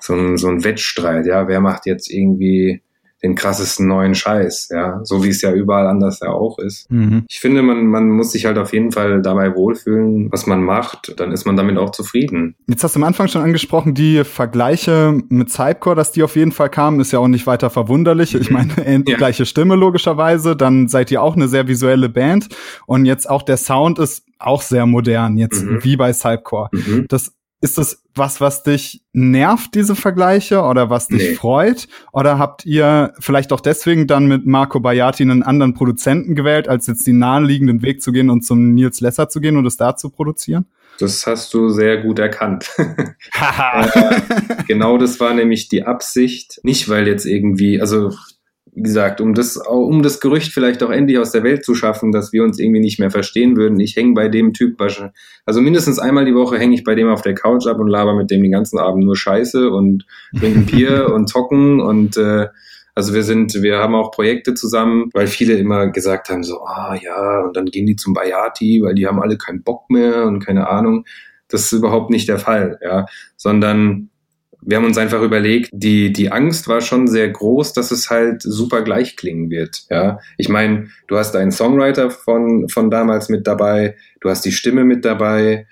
[0.00, 1.48] so ein, so ein Wettstreit, ja.
[1.48, 2.82] Wer macht jetzt irgendwie
[3.22, 6.90] den krassesten neuen Scheiß, ja, so wie es ja überall anders ja auch ist.
[6.90, 7.24] Mhm.
[7.28, 11.18] Ich finde, man, man muss sich halt auf jeden Fall dabei wohlfühlen, was man macht,
[11.18, 12.56] dann ist man damit auch zufrieden.
[12.66, 16.52] Jetzt hast du am Anfang schon angesprochen, die Vergleiche mit Cypcore, dass die auf jeden
[16.52, 18.34] Fall kamen, ist ja auch nicht weiter verwunderlich.
[18.34, 18.40] Mhm.
[18.40, 19.16] Ich meine, ja.
[19.16, 22.48] gleiche Stimme logischerweise, dann seid ihr auch eine sehr visuelle Band
[22.86, 25.82] und jetzt auch der Sound ist auch sehr modern, jetzt mhm.
[25.82, 26.68] wie bei Cypcore.
[26.72, 27.06] Mhm.
[27.08, 27.32] Das
[27.66, 31.34] Ist das was, was dich nervt, diese Vergleiche, oder was dich nee.
[31.34, 31.88] freut?
[32.12, 36.86] Oder habt ihr vielleicht auch deswegen dann mit Marco Bayati einen anderen Produzenten gewählt, als
[36.86, 39.96] jetzt den naheliegenden Weg zu gehen und zum Nils Lesser zu gehen und es da
[39.96, 40.66] zu produzieren?
[41.00, 42.70] Das hast du sehr gut erkannt.
[42.78, 44.20] äh,
[44.68, 46.60] genau das war nämlich die Absicht.
[46.62, 48.12] Nicht, weil jetzt irgendwie, also
[48.76, 52.12] wie gesagt, um das, um das Gerücht vielleicht auch endlich aus der Welt zu schaffen,
[52.12, 53.80] dass wir uns irgendwie nicht mehr verstehen würden.
[53.80, 57.22] Ich hänge bei dem Typ, also mindestens einmal die Woche hänge ich bei dem auf
[57.22, 60.04] der Couch ab und laber mit dem den ganzen Abend nur Scheiße und
[60.38, 62.48] trinken Bier und zocken und äh,
[62.94, 66.94] also wir sind, wir haben auch Projekte zusammen, weil viele immer gesagt haben so, ah
[67.02, 70.44] ja, und dann gehen die zum Bayati, weil die haben alle keinen Bock mehr und
[70.44, 71.04] keine Ahnung.
[71.48, 74.10] Das ist überhaupt nicht der Fall, ja, sondern
[74.66, 78.42] wir haben uns einfach überlegt, die, die Angst war schon sehr groß, dass es halt
[78.42, 79.84] super gleich klingen wird.
[79.90, 84.52] Ja, ich meine, du hast einen Songwriter von, von damals mit dabei, du hast die
[84.52, 85.68] Stimme mit dabei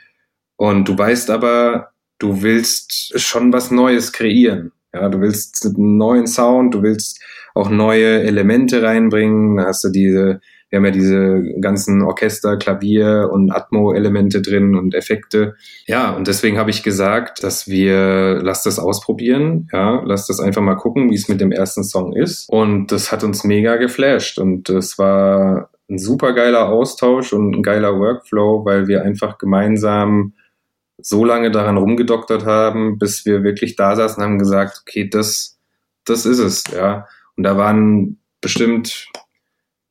[0.56, 4.70] und du weißt aber, du willst schon was Neues kreieren.
[4.92, 7.20] Ja, du willst einen neuen Sound, du willst
[7.54, 9.60] auch neue Elemente reinbringen.
[9.60, 10.40] Hast du diese
[10.74, 15.54] wir haben ja diese ganzen Orchester, Klavier und Atmo-Elemente drin und Effekte.
[15.86, 20.62] Ja, und deswegen habe ich gesagt, dass wir, lass das ausprobieren, ja, lass das einfach
[20.62, 22.48] mal gucken, wie es mit dem ersten Song ist.
[22.48, 27.62] Und das hat uns mega geflasht und es war ein super geiler Austausch und ein
[27.62, 30.32] geiler Workflow, weil wir einfach gemeinsam
[30.98, 35.56] so lange daran rumgedoktert haben, bis wir wirklich da saßen und haben gesagt, okay, das,
[36.04, 37.06] das ist es, ja.
[37.36, 39.06] Und da waren bestimmt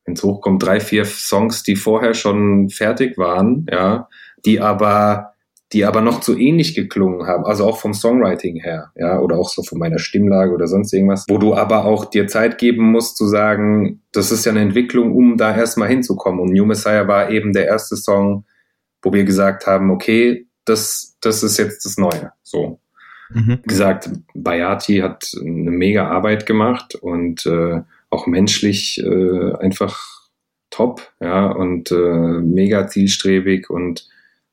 [0.05, 4.09] wenn es hochkommt, drei, vier Songs, die vorher schon fertig waren, ja,
[4.45, 5.33] die aber
[5.73, 9.49] die aber noch zu ähnlich geklungen haben, also auch vom Songwriting her, ja, oder auch
[9.49, 13.17] so von meiner Stimmlage oder sonst irgendwas, wo du aber auch dir Zeit geben musst
[13.17, 16.39] zu sagen, das ist ja eine Entwicklung, um da erstmal hinzukommen.
[16.39, 18.45] Und New Messiah war eben der erste Song,
[19.01, 22.79] wo wir gesagt haben, okay, das, das ist jetzt das Neue, so.
[23.31, 23.59] Mhm.
[23.63, 27.81] Wie gesagt, Bayati hat eine mega Arbeit gemacht und äh,
[28.13, 29.99] auch menschlich äh, einfach
[30.69, 34.07] top, ja, und äh, mega zielstrebig und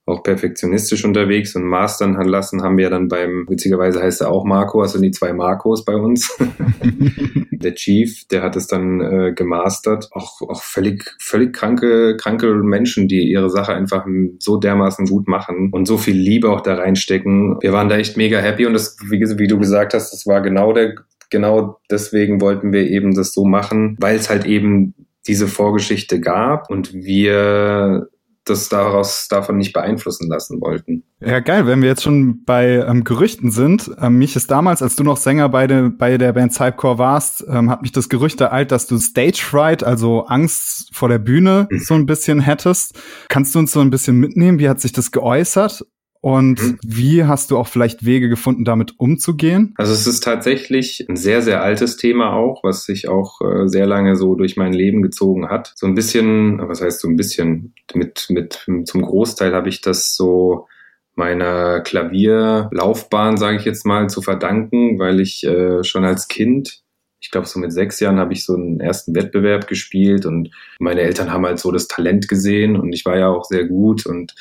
[0.07, 4.44] auch perfektionistisch unterwegs und mastern hat lassen, haben wir dann beim, witzigerweise heißt er auch
[4.44, 6.37] Marco, also die zwei Marcos bei uns.
[7.53, 10.09] der Chief, der hat es dann äh, gemastert.
[10.12, 14.07] Auch, auch völlig, völlig kranke, kranke Menschen, die ihre Sache einfach
[14.38, 17.59] so dermaßen gut machen und so viel Liebe auch da reinstecken.
[17.61, 20.40] Wir waren da echt mega happy und das, wie, wie du gesagt hast, das war
[20.40, 20.94] genau der,
[21.31, 24.95] genau deswegen wollten wir eben das so machen, weil es halt eben
[25.27, 28.09] diese Vorgeschichte gab und wir
[28.45, 31.05] das daraus davon nicht beeinflussen lassen wollten.
[31.21, 33.90] Ja, geil, wenn wir jetzt schon bei ähm, Gerüchten sind.
[34.01, 37.45] Ähm, mich ist damals, als du noch Sänger bei, de, bei der Band Cypcore warst,
[37.49, 41.69] ähm, hat mich das Gerücht ereilt, dass du Stage Fright, also Angst vor der Bühne,
[41.71, 41.79] mhm.
[41.79, 42.99] so ein bisschen hättest.
[43.29, 44.59] Kannst du uns so ein bisschen mitnehmen?
[44.59, 45.85] Wie hat sich das geäußert?
[46.23, 46.79] Und mhm.
[46.85, 49.73] wie hast du auch vielleicht Wege gefunden, damit umzugehen?
[49.77, 53.87] Also es ist tatsächlich ein sehr, sehr altes Thema auch, was sich auch äh, sehr
[53.87, 55.73] lange so durch mein Leben gezogen hat.
[55.77, 60.15] So ein bisschen, was heißt so ein bisschen, mit, mit zum Großteil habe ich das
[60.15, 60.67] so
[61.15, 66.83] meiner Klavierlaufbahn, sage ich jetzt mal, zu verdanken, weil ich äh, schon als Kind
[67.23, 71.03] ich glaube, so mit sechs Jahren habe ich so einen ersten Wettbewerb gespielt und meine
[71.03, 74.35] Eltern haben halt so das Talent gesehen und ich war ja auch sehr gut und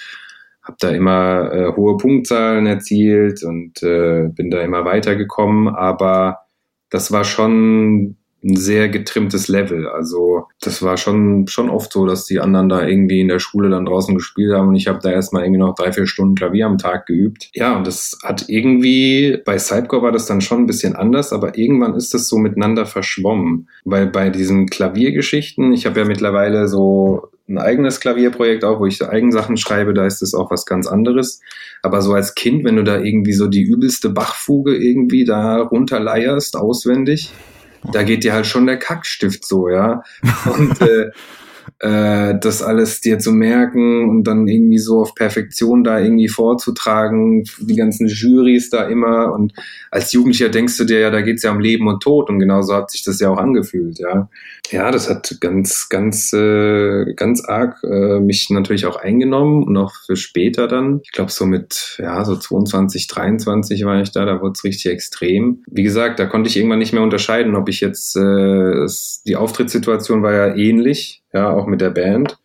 [0.69, 6.39] habe da immer äh, hohe Punktzahlen erzielt und äh, bin da immer weitergekommen, aber
[6.89, 9.87] das war schon ein sehr getrimmtes Level.
[9.87, 13.69] Also das war schon, schon oft so, dass die anderen da irgendwie in der Schule
[13.69, 16.67] dann draußen gespielt haben und ich habe da erstmal irgendwie noch drei, vier Stunden Klavier
[16.67, 17.49] am Tag geübt.
[17.53, 21.57] Ja, und das hat irgendwie, bei Sidecore war das dann schon ein bisschen anders, aber
[21.57, 23.67] irgendwann ist das so miteinander verschwommen.
[23.83, 29.03] Weil bei diesen Klaviergeschichten, ich habe ja mittlerweile so ein eigenes Klavierprojekt auch, wo ich
[29.03, 31.41] Eigensachen schreibe, da ist es auch was ganz anderes.
[31.81, 36.55] Aber so als Kind, wenn du da irgendwie so die übelste Bachfuge irgendwie da runterleierst,
[36.55, 37.31] auswendig,
[37.91, 40.03] da geht dir halt schon der Kackstift so, ja.
[40.45, 41.11] Und äh,
[41.79, 47.43] äh, das alles dir zu merken und dann irgendwie so auf Perfektion da irgendwie vorzutragen,
[47.59, 49.53] die ganzen Jurys da immer und
[49.91, 52.73] als Jugendlicher denkst du dir ja, da geht's ja um Leben und Tod und genauso
[52.75, 54.29] hat sich das ja auch angefühlt, ja.
[54.71, 59.93] Ja, das hat ganz, ganz, äh, ganz arg äh, mich natürlich auch eingenommen und auch
[60.05, 60.99] für später dann.
[61.03, 64.91] Ich glaube so mit, ja, so 22, 23 war ich da, da wurde es richtig
[64.91, 65.63] extrem.
[65.65, 68.85] Wie gesagt, da konnte ich irgendwann nicht mehr unterscheiden, ob ich jetzt, äh,
[69.25, 72.37] die Auftrittssituation war ja ähnlich, ja, auch mit der Band.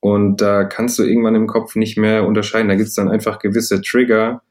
[0.00, 2.68] Und da kannst du irgendwann im Kopf nicht mehr unterscheiden.
[2.68, 4.42] Da gibt's dann einfach gewisse Trigger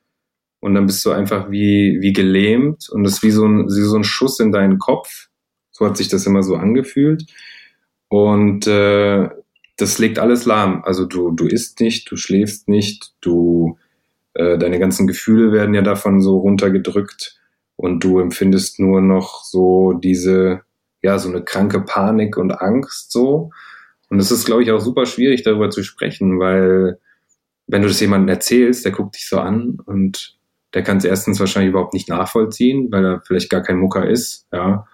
[0.59, 3.81] und dann bist du einfach wie, wie gelähmt und das ist wie so, ein, wie
[3.81, 5.27] so ein Schuss in deinen Kopf.
[5.71, 7.25] So hat sich das immer so angefühlt.
[8.07, 9.29] Und äh,
[9.77, 10.83] das legt alles lahm.
[10.83, 13.77] Also du, du isst nicht, du schläfst nicht, du
[14.33, 17.39] äh, deine ganzen Gefühle werden ja davon so runtergedrückt
[17.75, 20.61] und du empfindest nur noch so diese,
[21.01, 23.51] ja, so eine kranke Panik und Angst so.
[24.09, 26.99] Und es ist, glaube ich, auch super schwierig, darüber zu sprechen, weil
[27.67, 30.37] wenn du das jemandem erzählst, der guckt dich so an und
[30.73, 34.47] der kann es erstens wahrscheinlich überhaupt nicht nachvollziehen, weil er vielleicht gar kein Mucker ist,
[34.51, 34.85] ja.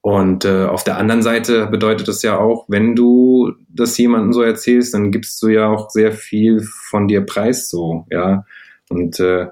[0.00, 4.42] Und äh, auf der anderen Seite bedeutet das ja auch, wenn du das jemandem so
[4.42, 8.44] erzählst, dann gibst du ja auch sehr viel von dir preis so, ja.
[8.90, 9.46] Und äh,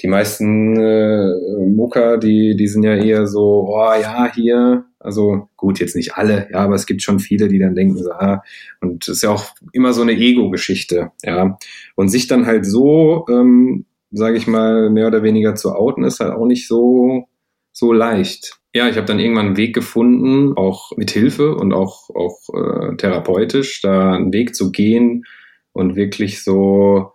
[0.00, 1.32] die meisten äh,
[1.66, 6.48] Mucker, die, die sind ja eher so, oh ja, hier, also gut, jetzt nicht alle,
[6.50, 8.42] ja, aber es gibt schon viele, die dann denken, so, ah,
[8.80, 11.58] und es ist ja auch immer so eine Ego-Geschichte, ja.
[11.94, 16.20] Und sich dann halt so, ähm, sage ich mal, mehr oder weniger zu outen, ist
[16.20, 17.28] halt auch nicht so,
[17.72, 18.58] so leicht.
[18.74, 22.96] Ja, ich habe dann irgendwann einen Weg gefunden, auch mit Hilfe und auch, auch äh,
[22.96, 25.24] therapeutisch, da einen Weg zu gehen
[25.72, 27.12] und wirklich so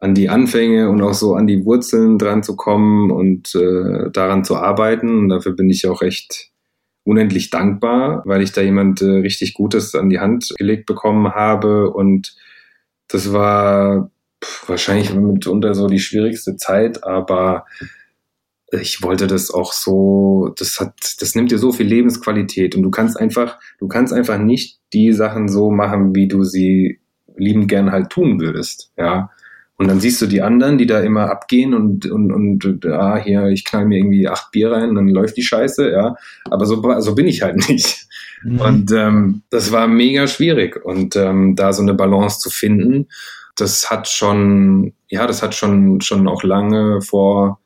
[0.00, 4.44] an die Anfänge und auch so an die Wurzeln dran zu kommen und äh, daran
[4.44, 5.18] zu arbeiten.
[5.18, 6.50] Und dafür bin ich auch echt
[7.04, 11.90] unendlich dankbar, weil ich da jemand äh, richtig Gutes an die Hand gelegt bekommen habe.
[11.90, 12.36] Und
[13.08, 14.10] das war
[14.42, 17.64] pff, wahrscheinlich mitunter so die schwierigste Zeit, aber
[18.80, 22.90] ich wollte das auch so, das hat, das nimmt dir so viel Lebensqualität und du
[22.90, 27.00] kannst einfach, du kannst einfach nicht die Sachen so machen, wie du sie
[27.36, 29.30] liebend gern halt tun würdest, ja.
[29.76, 33.46] Und dann siehst du die anderen, die da immer abgehen und, und, und ah, hier,
[33.46, 36.14] ich knall mir irgendwie acht Bier rein und dann läuft die Scheiße, ja.
[36.48, 38.06] Aber so, so bin ich halt nicht.
[38.44, 38.60] Mhm.
[38.60, 40.84] Und ähm, das war mega schwierig.
[40.84, 43.08] Und ähm, da so eine Balance zu finden,
[43.56, 47.60] das hat schon, ja, das hat schon, schon auch lange vor,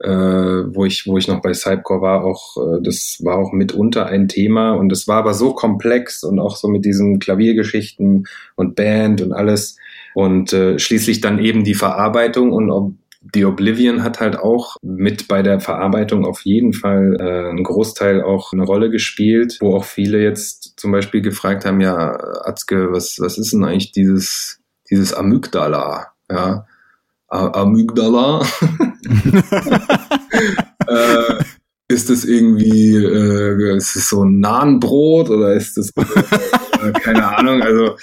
[0.00, 4.06] äh, wo ich, wo ich noch bei Cypcore war, auch, äh, das war auch mitunter
[4.06, 8.26] ein Thema und es war aber so komplex und auch so mit diesen Klaviergeschichten
[8.56, 9.76] und Band und alles
[10.14, 12.92] und äh, schließlich dann eben die Verarbeitung und ob
[13.22, 18.22] die Oblivion hat halt auch mit bei der Verarbeitung auf jeden Fall äh, einen Großteil
[18.22, 23.18] auch eine Rolle gespielt, wo auch viele jetzt zum Beispiel gefragt haben, ja, Atzke, was,
[23.20, 26.12] was ist denn eigentlich dieses, dieses Amygdala?
[26.30, 26.66] Ja,
[27.28, 28.42] Amygdala.
[30.86, 31.44] äh,
[31.88, 37.62] ist das irgendwie, äh, ist das so ein Nahenbrot oder ist das, äh, keine Ahnung,
[37.62, 37.96] also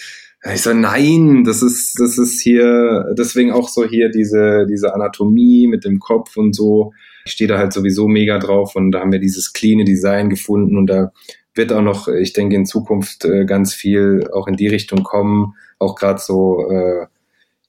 [0.53, 5.67] ich so, nein, das ist, das ist hier, deswegen auch so hier diese, diese Anatomie
[5.67, 6.93] mit dem Kopf und so.
[7.25, 10.77] Ich stehe da halt sowieso mega drauf und da haben wir dieses cleane Design gefunden
[10.77, 11.11] und da
[11.55, 15.55] wird auch noch, ich denke, in Zukunft äh, ganz viel auch in die Richtung kommen.
[15.79, 17.07] Auch gerade so äh,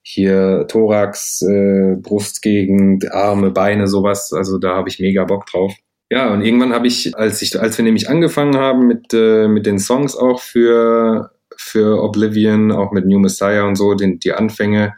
[0.02, 4.32] hier Thorax, äh, Brustgegend, Arme, Beine, sowas.
[4.32, 5.74] Also da habe ich mega Bock drauf.
[6.10, 9.66] Ja, und irgendwann habe ich, als ich, als wir nämlich angefangen haben mit, äh, mit
[9.66, 14.94] den Songs auch für für Oblivion, auch mit New Messiah und so, den, die Anfänge,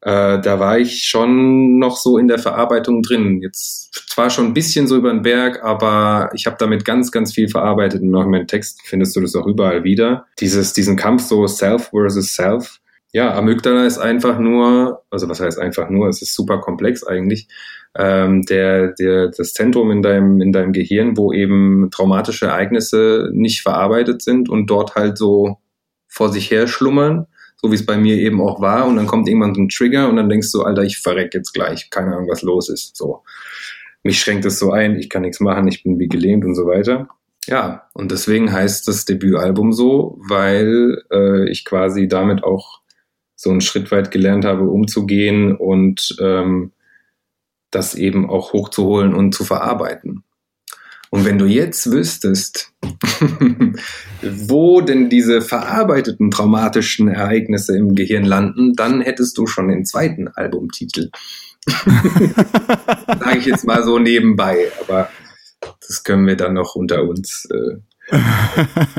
[0.00, 3.40] äh, da war ich schon noch so in der Verarbeitung drin.
[3.42, 7.34] Jetzt zwar schon ein bisschen so über den Berg, aber ich habe damit ganz, ganz
[7.34, 10.26] viel verarbeitet und auch in meinen Texten findest du das auch überall wieder.
[10.38, 12.78] Dieses, diesen Kampf so Self versus Self.
[13.12, 17.48] Ja, Amygdala ist einfach nur, also was heißt einfach nur, es ist super komplex eigentlich.
[17.96, 23.62] Ähm, der, der, das Zentrum in deinem, in deinem Gehirn, wo eben traumatische Ereignisse nicht
[23.62, 25.56] verarbeitet sind und dort halt so
[26.08, 27.26] vor sich her schlummern,
[27.60, 28.86] so wie es bei mir eben auch war.
[28.86, 31.52] Und dann kommt irgendwann so ein Trigger und dann denkst du, Alter, ich verreck jetzt
[31.52, 32.96] gleich, keine Ahnung, was los ist.
[32.96, 33.22] So,
[34.02, 36.66] mich schränkt es so ein, ich kann nichts machen, ich bin wie gelähmt und so
[36.66, 37.08] weiter.
[37.46, 42.80] Ja, und deswegen heißt das Debütalbum so, weil äh, ich quasi damit auch
[43.36, 46.72] so einen Schritt weit gelernt habe, umzugehen und ähm,
[47.70, 50.24] das eben auch hochzuholen und zu verarbeiten.
[51.10, 52.72] Und wenn du jetzt wüsstest,
[54.22, 60.28] wo denn diese verarbeiteten traumatischen Ereignisse im Gehirn landen, dann hättest du schon den zweiten
[60.28, 61.10] Albumtitel.
[61.66, 65.08] Sage ich jetzt mal so nebenbei, aber
[65.86, 67.48] das können wir dann noch unter uns.
[67.50, 68.16] Äh,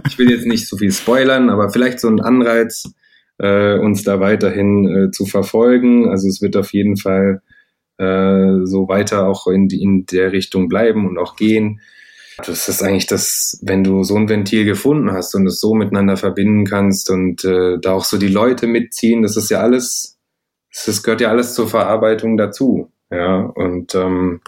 [0.07, 2.91] ich will jetzt nicht so viel spoilern, aber vielleicht so ein Anreiz,
[3.39, 6.09] äh, uns da weiterhin äh, zu verfolgen.
[6.09, 7.41] Also es wird auf jeden Fall
[7.97, 11.81] äh, so weiter auch in, in der Richtung bleiben und auch gehen.
[12.39, 16.17] Das ist eigentlich das, wenn du so ein Ventil gefunden hast und es so miteinander
[16.17, 20.17] verbinden kannst und äh, da auch so die Leute mitziehen, das ist ja alles,
[20.85, 22.91] das gehört ja alles zur Verarbeitung dazu.
[23.11, 24.41] Ja, und ähm,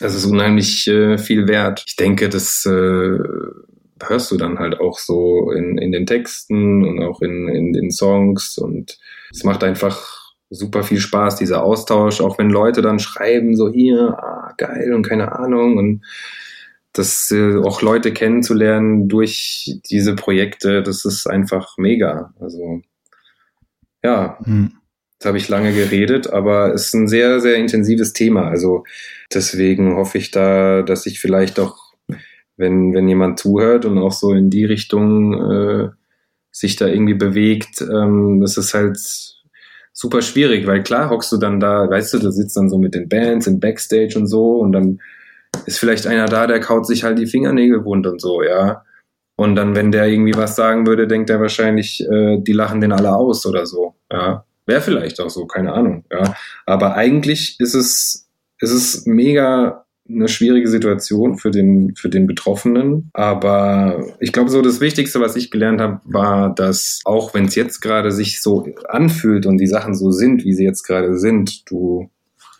[0.00, 1.84] es ist unheimlich äh, viel wert.
[1.86, 3.18] Ich denke, das äh,
[4.08, 7.90] hörst du dann halt auch so in, in den Texten und auch in, in den
[7.90, 8.98] Songs und
[9.30, 14.18] es macht einfach super viel Spaß, dieser Austausch, auch wenn Leute dann schreiben, so hier,
[14.18, 16.02] ah, geil und keine Ahnung und
[16.92, 22.34] das äh, auch Leute kennenzulernen durch diese Projekte, das ist einfach mega.
[22.38, 22.82] Also
[24.04, 24.72] ja, hm.
[25.24, 28.48] habe ich lange geredet, aber es ist ein sehr, sehr intensives Thema.
[28.48, 28.84] Also
[29.32, 31.94] deswegen hoffe ich da, dass ich vielleicht auch,
[32.56, 35.88] wenn, wenn jemand zuhört und auch so in die Richtung äh,
[36.50, 38.98] sich da irgendwie bewegt, ähm, das ist halt
[39.94, 42.94] super schwierig, weil klar hockst du dann da, weißt du, du sitzt dann so mit
[42.94, 45.00] den Bands im Backstage und so und dann
[45.66, 48.84] ist vielleicht einer da, der kaut sich halt die Fingernägel wund und so, ja.
[49.36, 52.92] Und dann, wenn der irgendwie was sagen würde, denkt er wahrscheinlich, äh, die lachen den
[52.92, 54.44] alle aus oder so, ja.
[54.64, 56.34] Wäre vielleicht auch so, keine Ahnung, ja.
[56.66, 58.28] Aber eigentlich ist es,
[58.60, 63.10] ist es mega eine schwierige Situation für den, für den Betroffenen.
[63.12, 67.54] Aber ich glaube, so das Wichtigste, was ich gelernt habe, war, dass auch wenn es
[67.54, 71.70] jetzt gerade sich so anfühlt und die Sachen so sind, wie sie jetzt gerade sind,
[71.70, 72.10] du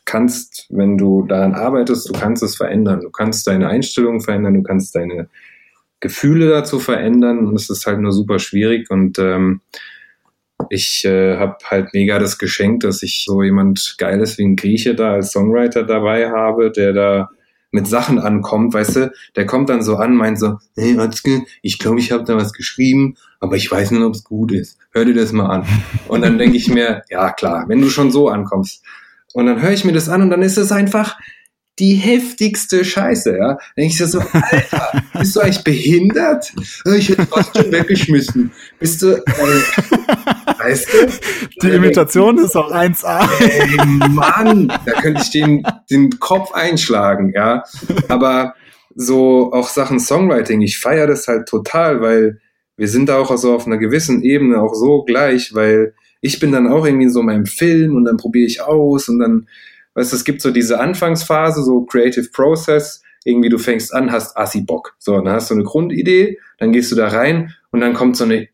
[0.04, 3.00] kannst, wenn du daran arbeitest, du kannst es verändern.
[3.00, 5.28] Du kannst deine Einstellung verändern, du kannst deine
[6.00, 7.46] Gefühle dazu verändern.
[7.46, 8.90] Und es ist halt nur super schwierig.
[8.90, 9.60] Und ähm,
[10.70, 14.94] ich äh, habe halt mega das Geschenk, dass ich so jemand Geiles wie ein Grieche
[14.94, 17.30] da als Songwriter dabei habe, der da
[17.72, 21.78] mit Sachen ankommt, weißt du, der kommt dann so an, meint so, hey Matzke, ich
[21.78, 24.78] glaube, ich habe da was geschrieben, aber ich weiß nicht, ob es gut ist.
[24.92, 25.66] Hör dir das mal an.
[26.06, 28.84] Und dann denke ich mir, ja klar, wenn du schon so ankommst.
[29.32, 31.16] Und dann höre ich mir das an und dann ist es einfach,
[31.78, 33.48] die heftigste Scheiße, ja.
[33.48, 36.52] Dann denke ich so, Alter, bist du eigentlich behindert?
[36.96, 38.52] Ich hätte fast schon weggeschmissen.
[38.78, 39.22] Bist du, äh,
[40.58, 41.08] weißt du?
[41.62, 43.26] Die Imitation ist auch 1A.
[43.40, 43.76] Ey,
[44.10, 47.64] Mann, da könnte ich den, den Kopf einschlagen, ja.
[48.08, 48.54] Aber
[48.94, 52.38] so auch Sachen Songwriting, ich feiere das halt total, weil
[52.76, 56.52] wir sind da auch so auf einer gewissen Ebene auch so gleich, weil ich bin
[56.52, 59.46] dann auch irgendwie so in meinem Film und dann probiere ich aus und dann
[59.94, 64.36] Weißt du, es gibt so diese Anfangsphase, so Creative Process, irgendwie du fängst an, hast
[64.36, 64.94] assi Bock.
[64.98, 68.24] So, dann hast du eine Grundidee, dann gehst du da rein und dann kommt so
[68.24, 68.48] eine,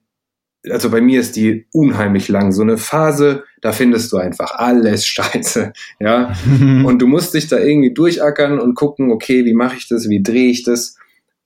[0.68, 5.07] also bei mir ist die unheimlich lang, so eine Phase, da findest du einfach alles
[5.07, 6.35] scheiße, ja.
[6.85, 10.22] und du musst dich da irgendwie durchackern und gucken, okay, wie mache ich das, wie
[10.22, 10.96] drehe ich das?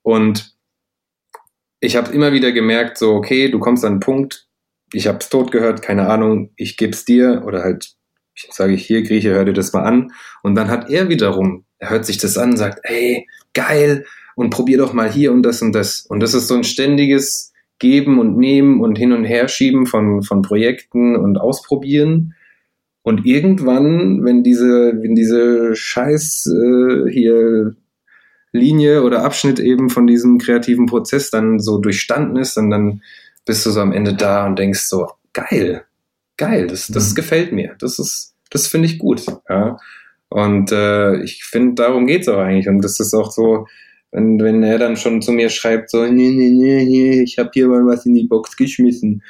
[0.02, 0.56] Und
[1.80, 4.48] ich habe immer wieder gemerkt, so, okay, du kommst an einen Punkt,
[4.92, 7.94] ich habe es tot gehört, keine Ahnung, ich geb's dir oder halt
[8.34, 10.12] ich sage hier, Grieche, hör dir das mal an.
[10.42, 14.78] Und dann hat er wiederum, er hört sich das an, sagt, ey, geil, und probier
[14.78, 16.06] doch mal hier und das und das.
[16.08, 20.42] Und das ist so ein ständiges Geben und Nehmen und Hin- und Herschieben von, von
[20.42, 22.34] Projekten und Ausprobieren.
[23.02, 27.74] Und irgendwann, wenn diese, wenn diese Scheiß äh, hier
[28.52, 33.02] Linie oder Abschnitt eben von diesem kreativen Prozess dann so durchstanden ist, dann, dann
[33.44, 35.84] bist du so am Ende da und denkst so, geil,
[36.36, 37.14] geil, das, das mhm.
[37.14, 39.78] gefällt mir, das ist, das finde ich gut, ja.
[40.28, 42.66] Und äh, ich finde, darum geht's auch eigentlich.
[42.66, 43.66] Und das ist auch so,
[44.12, 47.68] wenn, wenn er dann schon zu mir schreibt, so, nee, nee, nee, ich habe hier
[47.68, 49.22] mal was in die Box geschmissen.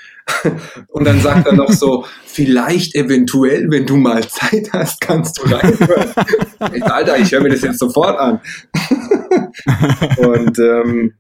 [0.89, 5.43] und dann sagt er noch so, vielleicht eventuell, wenn du mal Zeit hast, kannst du
[5.43, 6.11] reinhören.
[6.83, 8.41] Alter, ich höre mir das jetzt sofort an.
[10.19, 11.15] und ähm,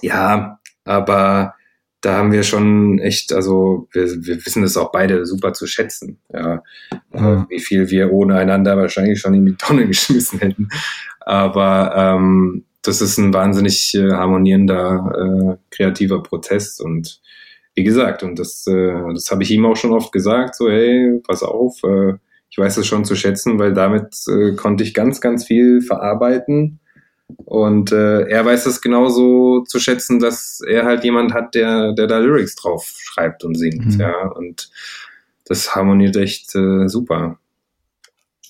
[0.00, 1.54] ja, aber
[2.02, 6.18] da haben wir schon echt, also wir, wir wissen das auch beide super zu schätzen,
[6.32, 6.62] ja,
[7.12, 7.46] mhm.
[7.48, 10.68] wie viel wir ohne einander wahrscheinlich schon in die Tonne geschmissen hätten.
[11.20, 17.20] Aber ähm, das ist ein wahnsinnig äh, harmonierender, äh, kreativer Prozess und
[17.74, 21.20] wie gesagt, und das, äh, das habe ich ihm auch schon oft gesagt, so hey,
[21.26, 22.14] pass auf, äh,
[22.50, 26.80] ich weiß es schon zu schätzen, weil damit äh, konnte ich ganz, ganz viel verarbeiten
[27.44, 32.06] und äh, er weiß es genauso zu schätzen, dass er halt jemand hat, der, der
[32.06, 33.94] da Lyrics drauf schreibt und singt.
[33.94, 34.00] Mhm.
[34.00, 34.70] Ja, und
[35.44, 37.38] das harmoniert echt äh, super.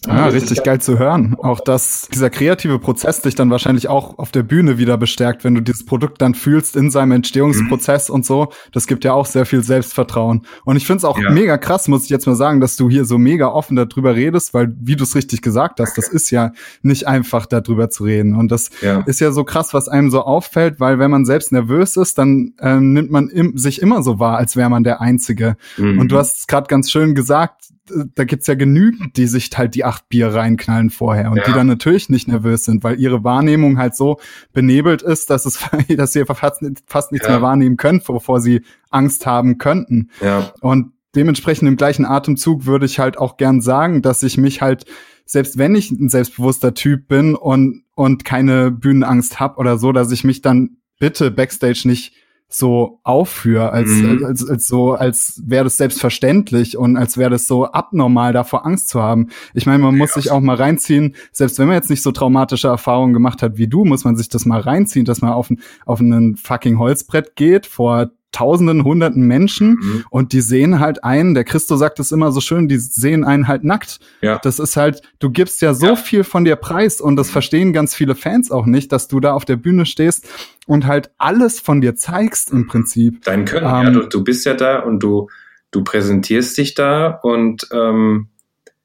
[0.08, 1.36] Ah, richtig geil zu hören.
[1.38, 5.54] Auch dass dieser kreative Prozess dich dann wahrscheinlich auch auf der Bühne wieder bestärkt, wenn
[5.54, 8.16] du dieses Produkt dann fühlst in seinem Entstehungsprozess mhm.
[8.16, 8.48] und so.
[8.72, 10.44] Das gibt ja auch sehr viel Selbstvertrauen.
[10.64, 11.30] Und ich finde es auch ja.
[11.30, 14.54] mega krass, muss ich jetzt mal sagen, dass du hier so mega offen darüber redest,
[14.54, 18.34] weil, wie du es richtig gesagt hast, das ist ja nicht einfach, darüber zu reden.
[18.34, 19.00] Und das ja.
[19.02, 22.54] ist ja so krass, was einem so auffällt, weil wenn man selbst nervös ist, dann
[22.60, 25.56] ähm, nimmt man im, sich immer so wahr, als wäre man der Einzige.
[25.76, 26.00] Mhm.
[26.00, 27.72] Und du hast es gerade ganz schön gesagt,
[28.14, 31.44] da gibt's ja genügend, die sich halt die acht Bier reinknallen vorher und ja.
[31.44, 34.20] die dann natürlich nicht nervös sind, weil ihre Wahrnehmung halt so
[34.52, 35.58] benebelt ist, dass es,
[35.96, 37.34] dass sie fast, fast nichts ja.
[37.34, 40.10] mehr wahrnehmen können, wovor sie Angst haben könnten.
[40.20, 40.52] Ja.
[40.60, 44.86] Und dementsprechend im gleichen Atemzug würde ich halt auch gern sagen, dass ich mich halt
[45.24, 50.10] selbst wenn ich ein selbstbewusster Typ bin und und keine Bühnenangst hab oder so, dass
[50.10, 52.14] ich mich dann bitte backstage nicht
[52.54, 54.24] so aufführe, als, mhm.
[54.24, 58.88] als, als, so, als wäre das selbstverständlich und als wäre das so abnormal, davor Angst
[58.88, 59.28] zu haben.
[59.54, 62.68] Ich meine, man muss sich auch mal reinziehen, selbst wenn man jetzt nicht so traumatische
[62.68, 65.50] Erfahrungen gemacht hat wie du, muss man sich das mal reinziehen, dass man auf
[65.86, 70.04] auf ein fucking Holzbrett geht vor Tausenden, Hunderten Menschen mhm.
[70.10, 73.46] und die sehen halt einen, der Christo sagt es immer so schön, die sehen einen
[73.46, 74.00] halt nackt.
[74.22, 74.38] Ja.
[74.42, 75.96] Das ist halt, du gibst ja so ja.
[75.96, 77.32] viel von dir preis und das mhm.
[77.32, 80.26] verstehen ganz viele Fans auch nicht, dass du da auf der Bühne stehst
[80.66, 83.22] und halt alles von dir zeigst im Prinzip.
[83.24, 85.28] Dein Können, ähm, ja, du, du bist ja da und du,
[85.70, 88.28] du präsentierst dich da und ähm,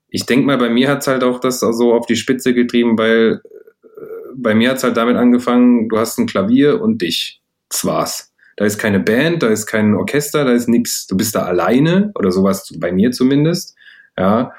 [0.10, 3.42] ich denke mal, bei mir hat's halt auch das so auf die Spitze getrieben, weil
[3.84, 3.88] äh,
[4.36, 7.42] bei mir hat's halt damit angefangen, du hast ein Klavier und dich.
[7.70, 8.27] Das war's.
[8.58, 11.06] Da ist keine Band, da ist kein Orchester, da ist nichts.
[11.08, 13.76] Du bist da alleine oder sowas, bei mir zumindest.
[14.18, 14.52] Ja.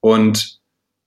[0.00, 0.58] Und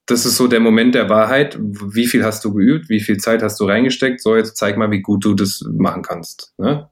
[0.06, 1.58] das ist so der Moment der Wahrheit.
[1.60, 2.88] Wie viel hast du geübt?
[2.88, 4.22] Wie viel Zeit hast du reingesteckt?
[4.22, 6.54] So, jetzt zeig mal, wie gut du das machen kannst.
[6.60, 6.88] Ne?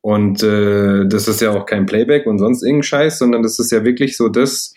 [0.00, 3.70] Und äh, das ist ja auch kein Playback und sonst irgendein Scheiß, sondern das ist
[3.70, 4.72] ja wirklich so das,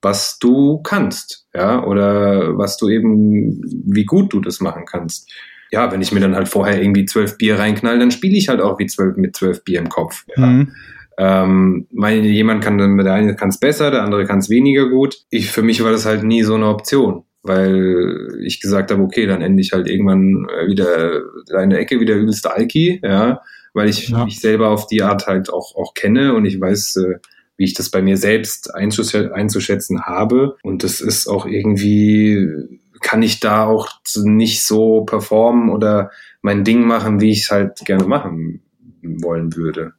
[0.00, 5.30] was du kannst, ja, oder was du eben, wie gut du das machen kannst
[5.72, 8.60] ja, wenn ich mir dann halt vorher irgendwie zwölf Bier reinknall, dann spiele ich halt
[8.60, 10.24] auch wie zwölf mit zwölf Bier im Kopf.
[10.36, 10.46] Ja.
[10.46, 10.72] Mhm.
[11.18, 14.88] Ähm, meine, jemand kann dann, der eine kann es besser, der andere kann es weniger
[14.88, 15.16] gut.
[15.30, 19.26] Ich, für mich war das halt nie so eine Option, weil ich gesagt habe, okay,
[19.26, 21.22] dann ende ich halt irgendwann wieder
[21.54, 23.40] eine Ecke wieder übelste Alki, ja,
[23.72, 24.24] weil ich ja.
[24.24, 27.18] mich selber auf die Art halt auch, auch kenne und ich weiß, äh,
[27.56, 30.56] wie ich das bei mir selbst einzuschätzen habe.
[30.62, 36.86] Und das ist auch irgendwie kann ich da auch nicht so performen oder mein Ding
[36.86, 38.62] machen, wie ich es halt gerne machen
[39.02, 39.92] wollen würde.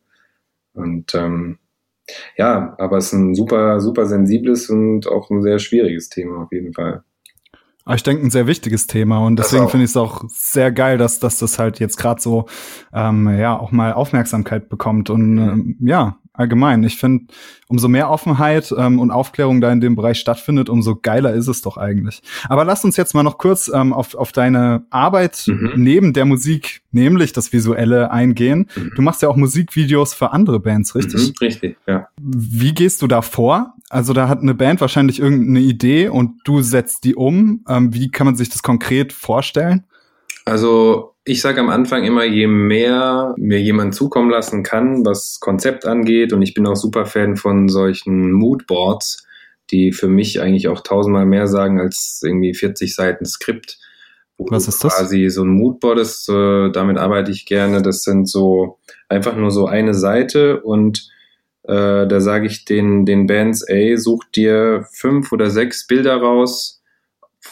[0.74, 1.60] Und ähm,
[2.38, 6.52] ja, aber es ist ein super, super sensibles und auch ein sehr schwieriges Thema auf
[6.52, 7.04] jeden Fall.
[7.94, 11.20] Ich denke, ein sehr wichtiges Thema und deswegen finde ich es auch sehr geil, dass,
[11.20, 12.46] dass das halt jetzt gerade so
[12.94, 16.84] ähm, ja auch mal Aufmerksamkeit bekommt und ähm, ja allgemein.
[16.84, 17.26] Ich finde,
[17.68, 21.62] umso mehr Offenheit ähm, und Aufklärung da in dem Bereich stattfindet, umso geiler ist es
[21.62, 22.22] doch eigentlich.
[22.50, 25.74] Aber lass uns jetzt mal noch kurz ähm, auf, auf deine Arbeit mhm.
[25.76, 28.68] neben der Musik, nämlich das Visuelle, eingehen.
[28.76, 28.92] Mhm.
[28.96, 31.30] Du machst ja auch Musikvideos für andere Bands, richtig?
[31.30, 32.08] Mhm, richtig, ja.
[32.20, 33.74] Wie gehst du da vor?
[33.90, 37.64] Also da hat eine Band wahrscheinlich irgendeine Idee und du setzt die um.
[37.70, 39.84] Ähm, wie kann man sich das konkret vorstellen?
[40.46, 45.86] Also ich sage am Anfang immer, je mehr mir jemand zukommen lassen kann, was Konzept
[45.86, 49.26] angeht, und ich bin auch super Fan von solchen Moodboards,
[49.72, 53.80] die für mich eigentlich auch tausendmal mehr sagen als irgendwie 40 Seiten Skript.
[54.38, 54.98] Was ist das?
[54.98, 57.82] Quasi so ein Moodboard ist, äh, damit arbeite ich gerne.
[57.82, 61.08] Das sind so einfach nur so eine Seite und
[61.64, 66.82] äh, da sage ich den, den Bands, ey, such dir fünf oder sechs Bilder raus,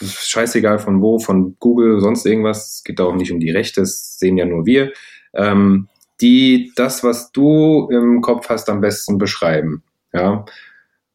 [0.00, 4.18] scheißegal von wo, von Google, sonst irgendwas, es geht auch nicht um die Rechte, das
[4.18, 4.92] sehen ja nur wir,
[5.34, 5.88] ähm,
[6.20, 9.82] die das, was du im Kopf hast, am besten beschreiben.
[10.12, 10.44] Ja.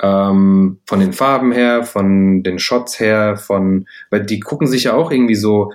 [0.01, 4.93] Ähm, von den Farben her, von den Shots her, von, weil die gucken sich ja
[4.93, 5.71] auch irgendwie so,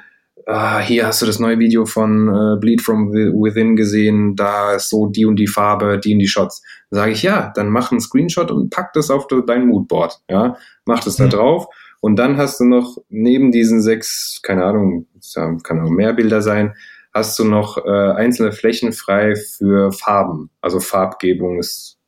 [0.46, 4.90] ah, hier hast du das neue Video von äh, Bleed from Within gesehen, da ist
[4.90, 6.62] so die und die Farbe, die und die Shots.
[6.90, 10.20] Sage ich, ja, dann mach einen Screenshot und pack das auf dein Moodboard.
[10.28, 11.30] Ja, mach das mhm.
[11.30, 11.66] da drauf
[12.02, 15.06] und dann hast du noch neben diesen sechs, keine Ahnung,
[15.62, 16.74] kann auch mehr Bilder sein,
[17.14, 20.50] hast du noch äh, einzelne Flächen frei für Farben.
[20.60, 21.98] Also Farbgebung ist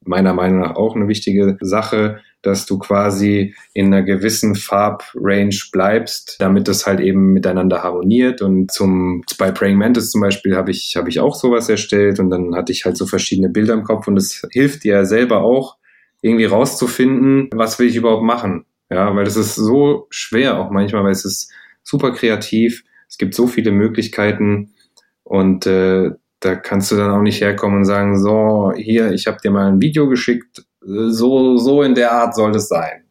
[0.00, 6.34] meiner Meinung nach auch eine wichtige Sache, dass du quasi in einer gewissen Farbrange bleibst,
[6.40, 8.42] damit das halt eben miteinander harmoniert.
[8.42, 12.28] Und zum bei Praying Mantis zum Beispiel habe ich habe ich auch sowas erstellt und
[12.30, 15.76] dann hatte ich halt so verschiedene Bilder im Kopf und es hilft dir selber auch
[16.22, 18.66] irgendwie rauszufinden, was will ich überhaupt machen.
[18.90, 21.50] Ja, weil es ist so schwer auch manchmal, weil es ist
[21.82, 22.84] super kreativ.
[23.08, 24.74] Es gibt so viele Möglichkeiten
[25.22, 26.10] und äh,
[26.40, 29.66] da kannst du dann auch nicht herkommen und sagen, so, hier, ich habe dir mal
[29.66, 33.04] ein Video geschickt, so, so in der Art soll es sein.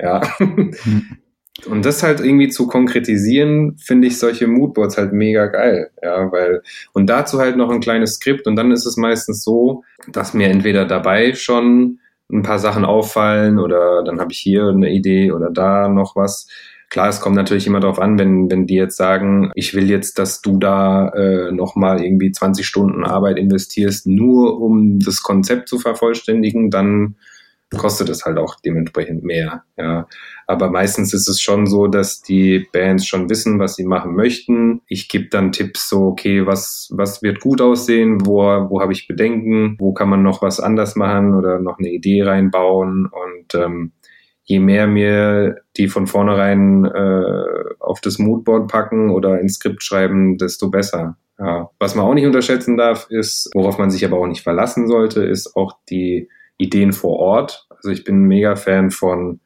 [0.00, 0.22] Ja.
[0.38, 0.74] Mhm.
[1.66, 5.90] Und das halt irgendwie zu konkretisieren, finde ich solche Moodboards halt mega geil.
[6.02, 6.62] Ja, weil,
[6.94, 10.48] und dazu halt noch ein kleines Skript und dann ist es meistens so, dass mir
[10.48, 11.98] entweder dabei schon
[12.32, 16.46] ein paar Sachen auffallen oder dann habe ich hier eine Idee oder da noch was.
[16.88, 20.18] Klar, es kommt natürlich immer darauf an, wenn, wenn die jetzt sagen, ich will jetzt,
[20.18, 25.78] dass du da äh, nochmal irgendwie 20 Stunden Arbeit investierst, nur um das Konzept zu
[25.78, 27.14] vervollständigen, dann
[27.78, 29.62] kostet es halt auch dementsprechend mehr.
[29.76, 30.08] Ja.
[30.46, 34.82] Aber meistens ist es schon so, dass die Bands schon wissen, was sie machen möchten.
[34.88, 39.06] Ich gebe dann Tipps so, okay, was, was wird gut aussehen, wo, wo habe ich
[39.06, 43.06] Bedenken, wo kann man noch was anders machen oder noch eine Idee reinbauen.
[43.06, 43.92] Und ähm,
[44.42, 47.44] je mehr mir die von vornherein äh,
[47.78, 51.16] auf das Moodboard packen oder ins Skript schreiben, desto besser.
[51.38, 51.70] Ja.
[51.78, 55.22] Was man auch nicht unterschätzen darf, ist, worauf man sich aber auch nicht verlassen sollte,
[55.22, 56.28] ist auch die
[56.60, 57.66] Ideen vor Ort.
[57.70, 59.40] Also ich bin ein mega Fan von,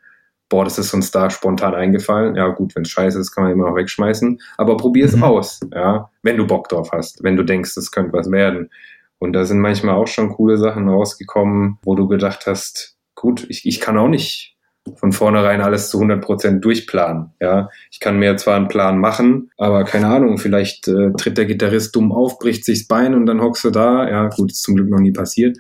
[0.49, 2.37] boah, das ist uns da spontan eingefallen.
[2.37, 4.41] Ja gut, wenn es scheiße ist, kann man immer noch wegschmeißen.
[4.57, 5.25] Aber probier es mhm.
[5.25, 8.71] aus, ja, wenn du Bock drauf hast, wenn du denkst, es könnte was werden.
[9.19, 13.65] Und da sind manchmal auch schon coole Sachen rausgekommen, wo du gedacht hast, gut, ich,
[13.65, 14.55] ich kann auch nicht
[14.97, 17.31] von vornherein alles zu 100 Prozent durchplanen.
[17.41, 21.47] Ja, ich kann mir zwar einen Plan machen, aber keine Ahnung, vielleicht äh, tritt der
[21.47, 24.09] Gitarrist dumm auf, bricht sich das Bein und dann hockst du da.
[24.09, 25.57] Ja, gut, ist zum Glück noch nie passiert.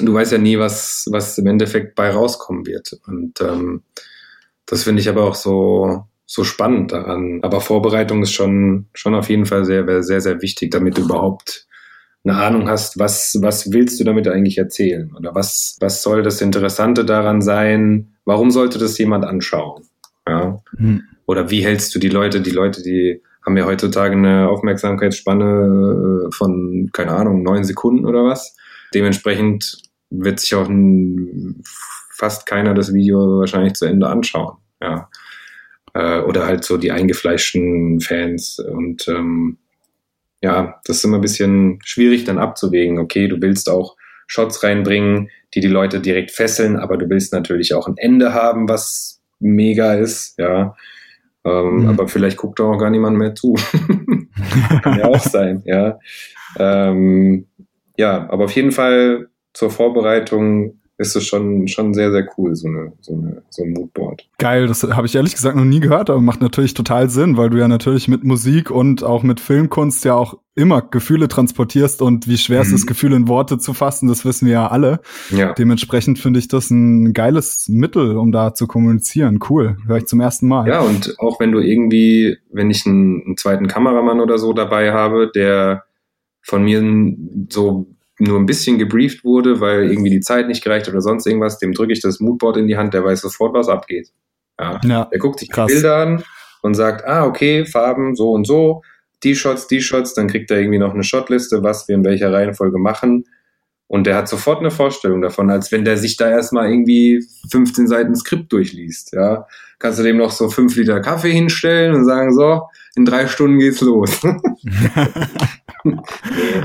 [0.00, 2.98] Du weißt ja nie, was, was im Endeffekt bei rauskommen wird.
[3.06, 3.82] Und ähm,
[4.66, 7.40] das finde ich aber auch so, so spannend daran.
[7.42, 11.66] Aber Vorbereitung ist schon, schon auf jeden Fall sehr, sehr, sehr wichtig, damit du überhaupt
[12.24, 15.12] eine Ahnung hast, was, was willst du damit eigentlich erzählen?
[15.14, 18.14] Oder was, was soll das Interessante daran sein?
[18.24, 19.84] Warum sollte das jemand anschauen?
[20.26, 20.62] Ja?
[20.76, 21.02] Mhm.
[21.26, 22.40] Oder wie hältst du die Leute?
[22.40, 28.24] Die Leute, die haben ja heutzutage eine Aufmerksamkeitsspanne äh, von, keine Ahnung, neun Sekunden oder
[28.24, 28.56] was.
[28.94, 30.68] Dementsprechend wird sich auch
[32.10, 34.56] fast keiner das Video wahrscheinlich zu Ende anschauen.
[34.80, 35.08] Ja.
[35.94, 39.58] Äh, oder halt so die eingefleischten Fans und ähm,
[40.42, 42.98] ja, das ist immer ein bisschen schwierig dann abzuwägen.
[42.98, 43.96] Okay, du willst auch
[44.26, 48.68] Shots reinbringen, die die Leute direkt fesseln, aber du willst natürlich auch ein Ende haben,
[48.68, 50.74] was mega ist, ja.
[51.44, 51.88] Ähm, mhm.
[51.88, 53.54] Aber vielleicht guckt auch gar niemand mehr zu.
[54.82, 55.98] Kann ja auch sein, ja.
[56.58, 57.46] Ähm,
[57.96, 62.68] ja, aber auf jeden Fall zur Vorbereitung ist es schon, schon sehr, sehr cool, so,
[62.68, 64.28] eine, so, eine, so ein Moodboard.
[64.38, 67.50] Geil, das habe ich ehrlich gesagt noch nie gehört, aber macht natürlich total Sinn, weil
[67.50, 72.28] du ja natürlich mit Musik und auch mit Filmkunst ja auch immer Gefühle transportierst und
[72.28, 72.66] wie schwer mhm.
[72.66, 75.00] es ist, Gefühle in Worte zu fassen, das wissen wir ja alle.
[75.30, 75.52] Ja.
[75.52, 79.40] Dementsprechend finde ich das ein geiles Mittel, um da zu kommunizieren.
[79.48, 80.68] Cool, höre ich zum ersten Mal.
[80.68, 84.92] Ja, und auch wenn du irgendwie, wenn ich einen, einen zweiten Kameramann oder so dabei
[84.92, 85.82] habe, der
[86.40, 86.82] von mir
[87.50, 87.93] so
[88.24, 91.72] nur ein bisschen gebrieft wurde, weil irgendwie die Zeit nicht gereicht oder sonst irgendwas, dem
[91.72, 94.08] drücke ich das Moodboard in die Hand, der weiß sofort, was abgeht.
[94.58, 94.80] Ja.
[94.84, 95.68] ja der guckt sich krass.
[95.68, 96.24] die Bilder an
[96.62, 98.82] und sagt, ah, okay, Farben so und so,
[99.22, 102.32] die Shots, die Shots, dann kriegt er irgendwie noch eine Shotliste, was wir in welcher
[102.32, 103.24] Reihenfolge machen.
[103.86, 107.86] Und der hat sofort eine Vorstellung davon, als wenn der sich da erstmal irgendwie 15
[107.86, 109.12] Seiten Skript durchliest.
[109.12, 109.46] Ja,
[109.78, 112.62] kannst du dem noch so fünf Liter Kaffee hinstellen und sagen, so,
[112.96, 114.20] in drei Stunden geht's los.
[115.84, 115.96] nee,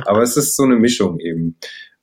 [0.05, 1.57] aber es ist so eine Mischung eben.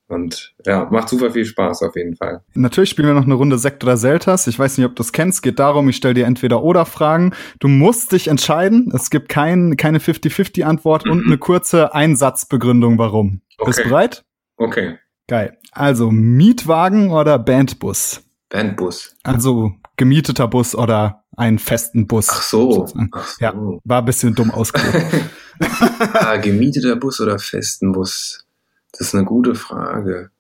[0.09, 2.45] Und ja, macht super viel Spaß auf jeden Fall.
[2.55, 4.47] Natürlich spielen wir noch eine Runde Sekt oder Selters.
[4.47, 5.43] Ich weiß nicht, ob du es kennst.
[5.43, 7.35] Geht darum, ich stelle dir entweder oder Fragen.
[7.59, 8.93] Du musst dich entscheiden.
[8.95, 11.11] Es gibt kein, keine 50-50-Antwort mhm.
[11.11, 13.41] und eine kurze Einsatzbegründung, warum.
[13.59, 13.67] Okay.
[13.67, 14.25] Bist du bereit?
[14.59, 14.99] Okay.
[15.27, 15.59] Geil.
[15.73, 18.23] Also Mietwagen oder Bandbus?
[18.49, 19.17] Bandbus.
[19.25, 22.29] Also gemieteter Bus oder einen festen Bus.
[22.31, 22.87] Ach so.
[23.13, 23.45] Ach so.
[23.45, 25.31] Ja, war ein bisschen dumm ausgedrückt.
[26.15, 28.47] ah, gemieteter Bus oder festen Bus?
[28.93, 30.31] Das ist eine gute Frage.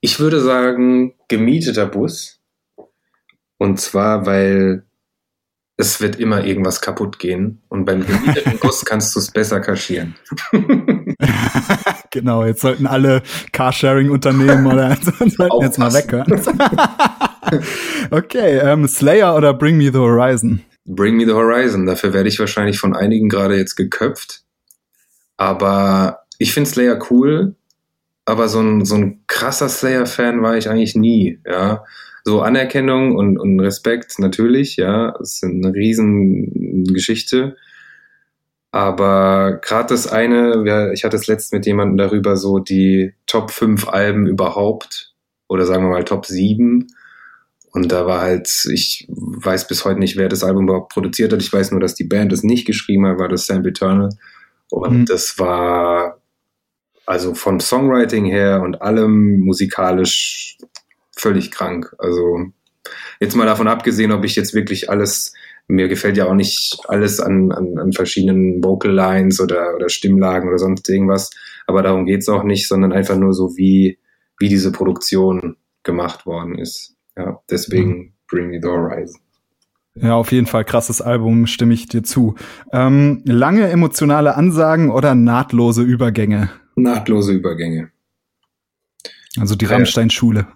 [0.00, 2.40] Ich würde sagen, gemieteter Bus.
[3.58, 4.84] Und zwar, weil
[5.76, 7.62] es wird immer irgendwas kaputt gehen.
[7.68, 10.16] Und beim gemieteten Bus kannst du es besser kaschieren.
[12.10, 16.32] genau, jetzt sollten alle Carsharing-Unternehmen oder sollten jetzt mal weghören.
[18.10, 20.62] okay, ähm, Slayer oder Bring Me the Horizon?
[20.84, 21.86] Bring Me the Horizon.
[21.86, 24.42] Dafür werde ich wahrscheinlich von einigen gerade jetzt geköpft.
[25.36, 27.54] Aber ich finde Slayer cool,
[28.24, 31.84] aber so ein, so ein krasser Slayer-Fan war ich eigentlich nie, ja.
[32.24, 37.56] So Anerkennung und, und Respekt natürlich, ja, das ist eine riesen Geschichte.
[38.72, 43.86] Aber gerade das eine, ich hatte es letzt mit jemandem darüber, so die Top 5
[43.88, 45.14] Alben überhaupt,
[45.46, 46.86] oder sagen wir mal Top 7.
[47.72, 51.42] Und da war halt, ich weiß bis heute nicht, wer das Album überhaupt produziert hat.
[51.42, 54.10] Ich weiß nur, dass die Band es nicht geschrieben hat, war das Sam Eternal.
[54.70, 55.06] Und mhm.
[55.06, 56.18] das war
[57.04, 60.56] also von Songwriting her und allem musikalisch
[61.14, 61.94] völlig krank.
[61.98, 62.46] Also
[63.20, 65.34] jetzt mal davon abgesehen, ob ich jetzt wirklich alles,
[65.68, 70.48] mir gefällt ja auch nicht alles an, an, an verschiedenen Vocal Lines oder, oder Stimmlagen
[70.48, 71.30] oder sonst irgendwas,
[71.66, 73.98] aber darum geht's auch nicht, sondern einfach nur so, wie,
[74.38, 76.96] wie diese Produktion gemacht worden ist.
[77.16, 78.12] Ja, deswegen mhm.
[78.28, 79.20] Bring Me the Horizon.
[79.94, 82.34] Ja, auf jeden Fall krasses Album, stimme ich dir zu.
[82.72, 86.50] Ähm, lange emotionale Ansagen oder nahtlose Übergänge?
[86.76, 87.90] Nahtlose Übergänge.
[89.38, 90.46] Also die Rammstein-Schule.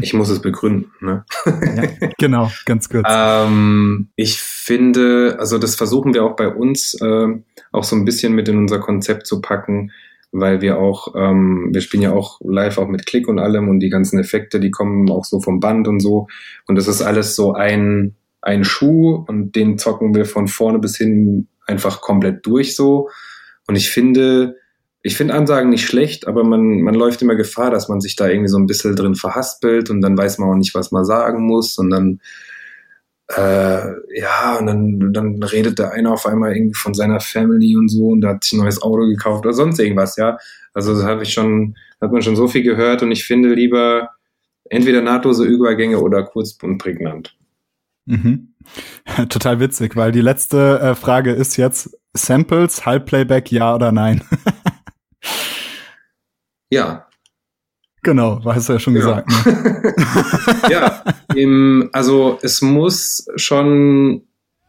[0.00, 1.24] Ich muss es begründen, ne?
[1.46, 3.06] ja, genau, ganz kurz.
[3.08, 7.28] Ähm, ich finde, also das versuchen wir auch bei uns äh,
[7.72, 9.92] auch so ein bisschen mit in unser Konzept zu packen,
[10.30, 13.80] weil wir auch, ähm, wir spielen ja auch live auch mit Klick und allem und
[13.80, 16.26] die ganzen Effekte, die kommen auch so vom Band und so.
[16.66, 20.96] Und das ist alles so ein, ein Schuh und den zocken wir von vorne bis
[20.96, 23.08] hin einfach komplett durch so.
[23.66, 24.56] Und ich finde,
[25.02, 28.28] ich finde Ansagen nicht schlecht, aber man, man läuft immer Gefahr, dass man sich da
[28.28, 31.44] irgendwie so ein bisschen drin verhaspelt und dann weiß man auch nicht, was man sagen
[31.44, 32.20] muss und dann
[33.36, 37.88] äh, ja, und dann, dann redet der eine auf einmal irgendwie von seiner Family und
[37.88, 40.38] so und da hat sich ein neues Auto gekauft oder sonst irgendwas, ja.
[40.74, 44.10] Also das habe ich schon, hat man schon so viel gehört und ich finde lieber
[44.64, 47.36] entweder nahtlose Übergänge oder kurz und prägnant.
[48.06, 48.54] Mhm.
[49.28, 54.22] Total witzig, weil die letzte äh, Frage ist jetzt Samples, Halbplayback, ja oder nein?
[56.72, 57.06] ja.
[58.02, 59.00] Genau, hast du ja schon ja.
[59.00, 59.28] gesagt.
[59.46, 59.94] Ne?
[60.70, 61.02] ja,
[61.36, 64.22] im, also es muss schon,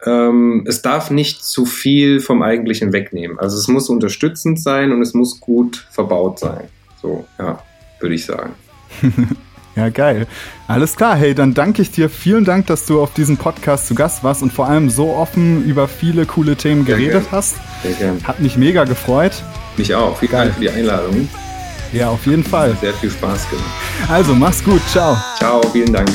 [0.06, 3.40] ähm, es darf nicht zu viel vom Eigentlichen wegnehmen.
[3.40, 6.68] Also es muss unterstützend sein und es muss gut verbaut sein.
[7.02, 7.60] So, ja,
[8.00, 8.54] würde ich sagen.
[9.76, 10.28] Ja, geil.
[10.68, 12.08] Alles klar, hey, dann danke ich dir.
[12.08, 15.66] Vielen Dank, dass du auf diesem Podcast zu Gast warst und vor allem so offen
[15.66, 17.32] über viele coole Themen Sehr geredet gern.
[17.32, 17.56] hast.
[17.82, 18.24] Sehr gern.
[18.24, 19.42] Hat mich mega gefreut.
[19.76, 20.16] Mich auch.
[20.20, 20.46] Vielen geil.
[20.46, 21.28] Dank für die Einladung.
[21.94, 22.76] Ja, auf jeden Fall.
[22.82, 23.66] Sehr viel Spaß gemacht.
[24.10, 24.82] Also, mach's gut.
[24.90, 25.16] Ciao.
[25.38, 26.10] Ciao, vielen Dank.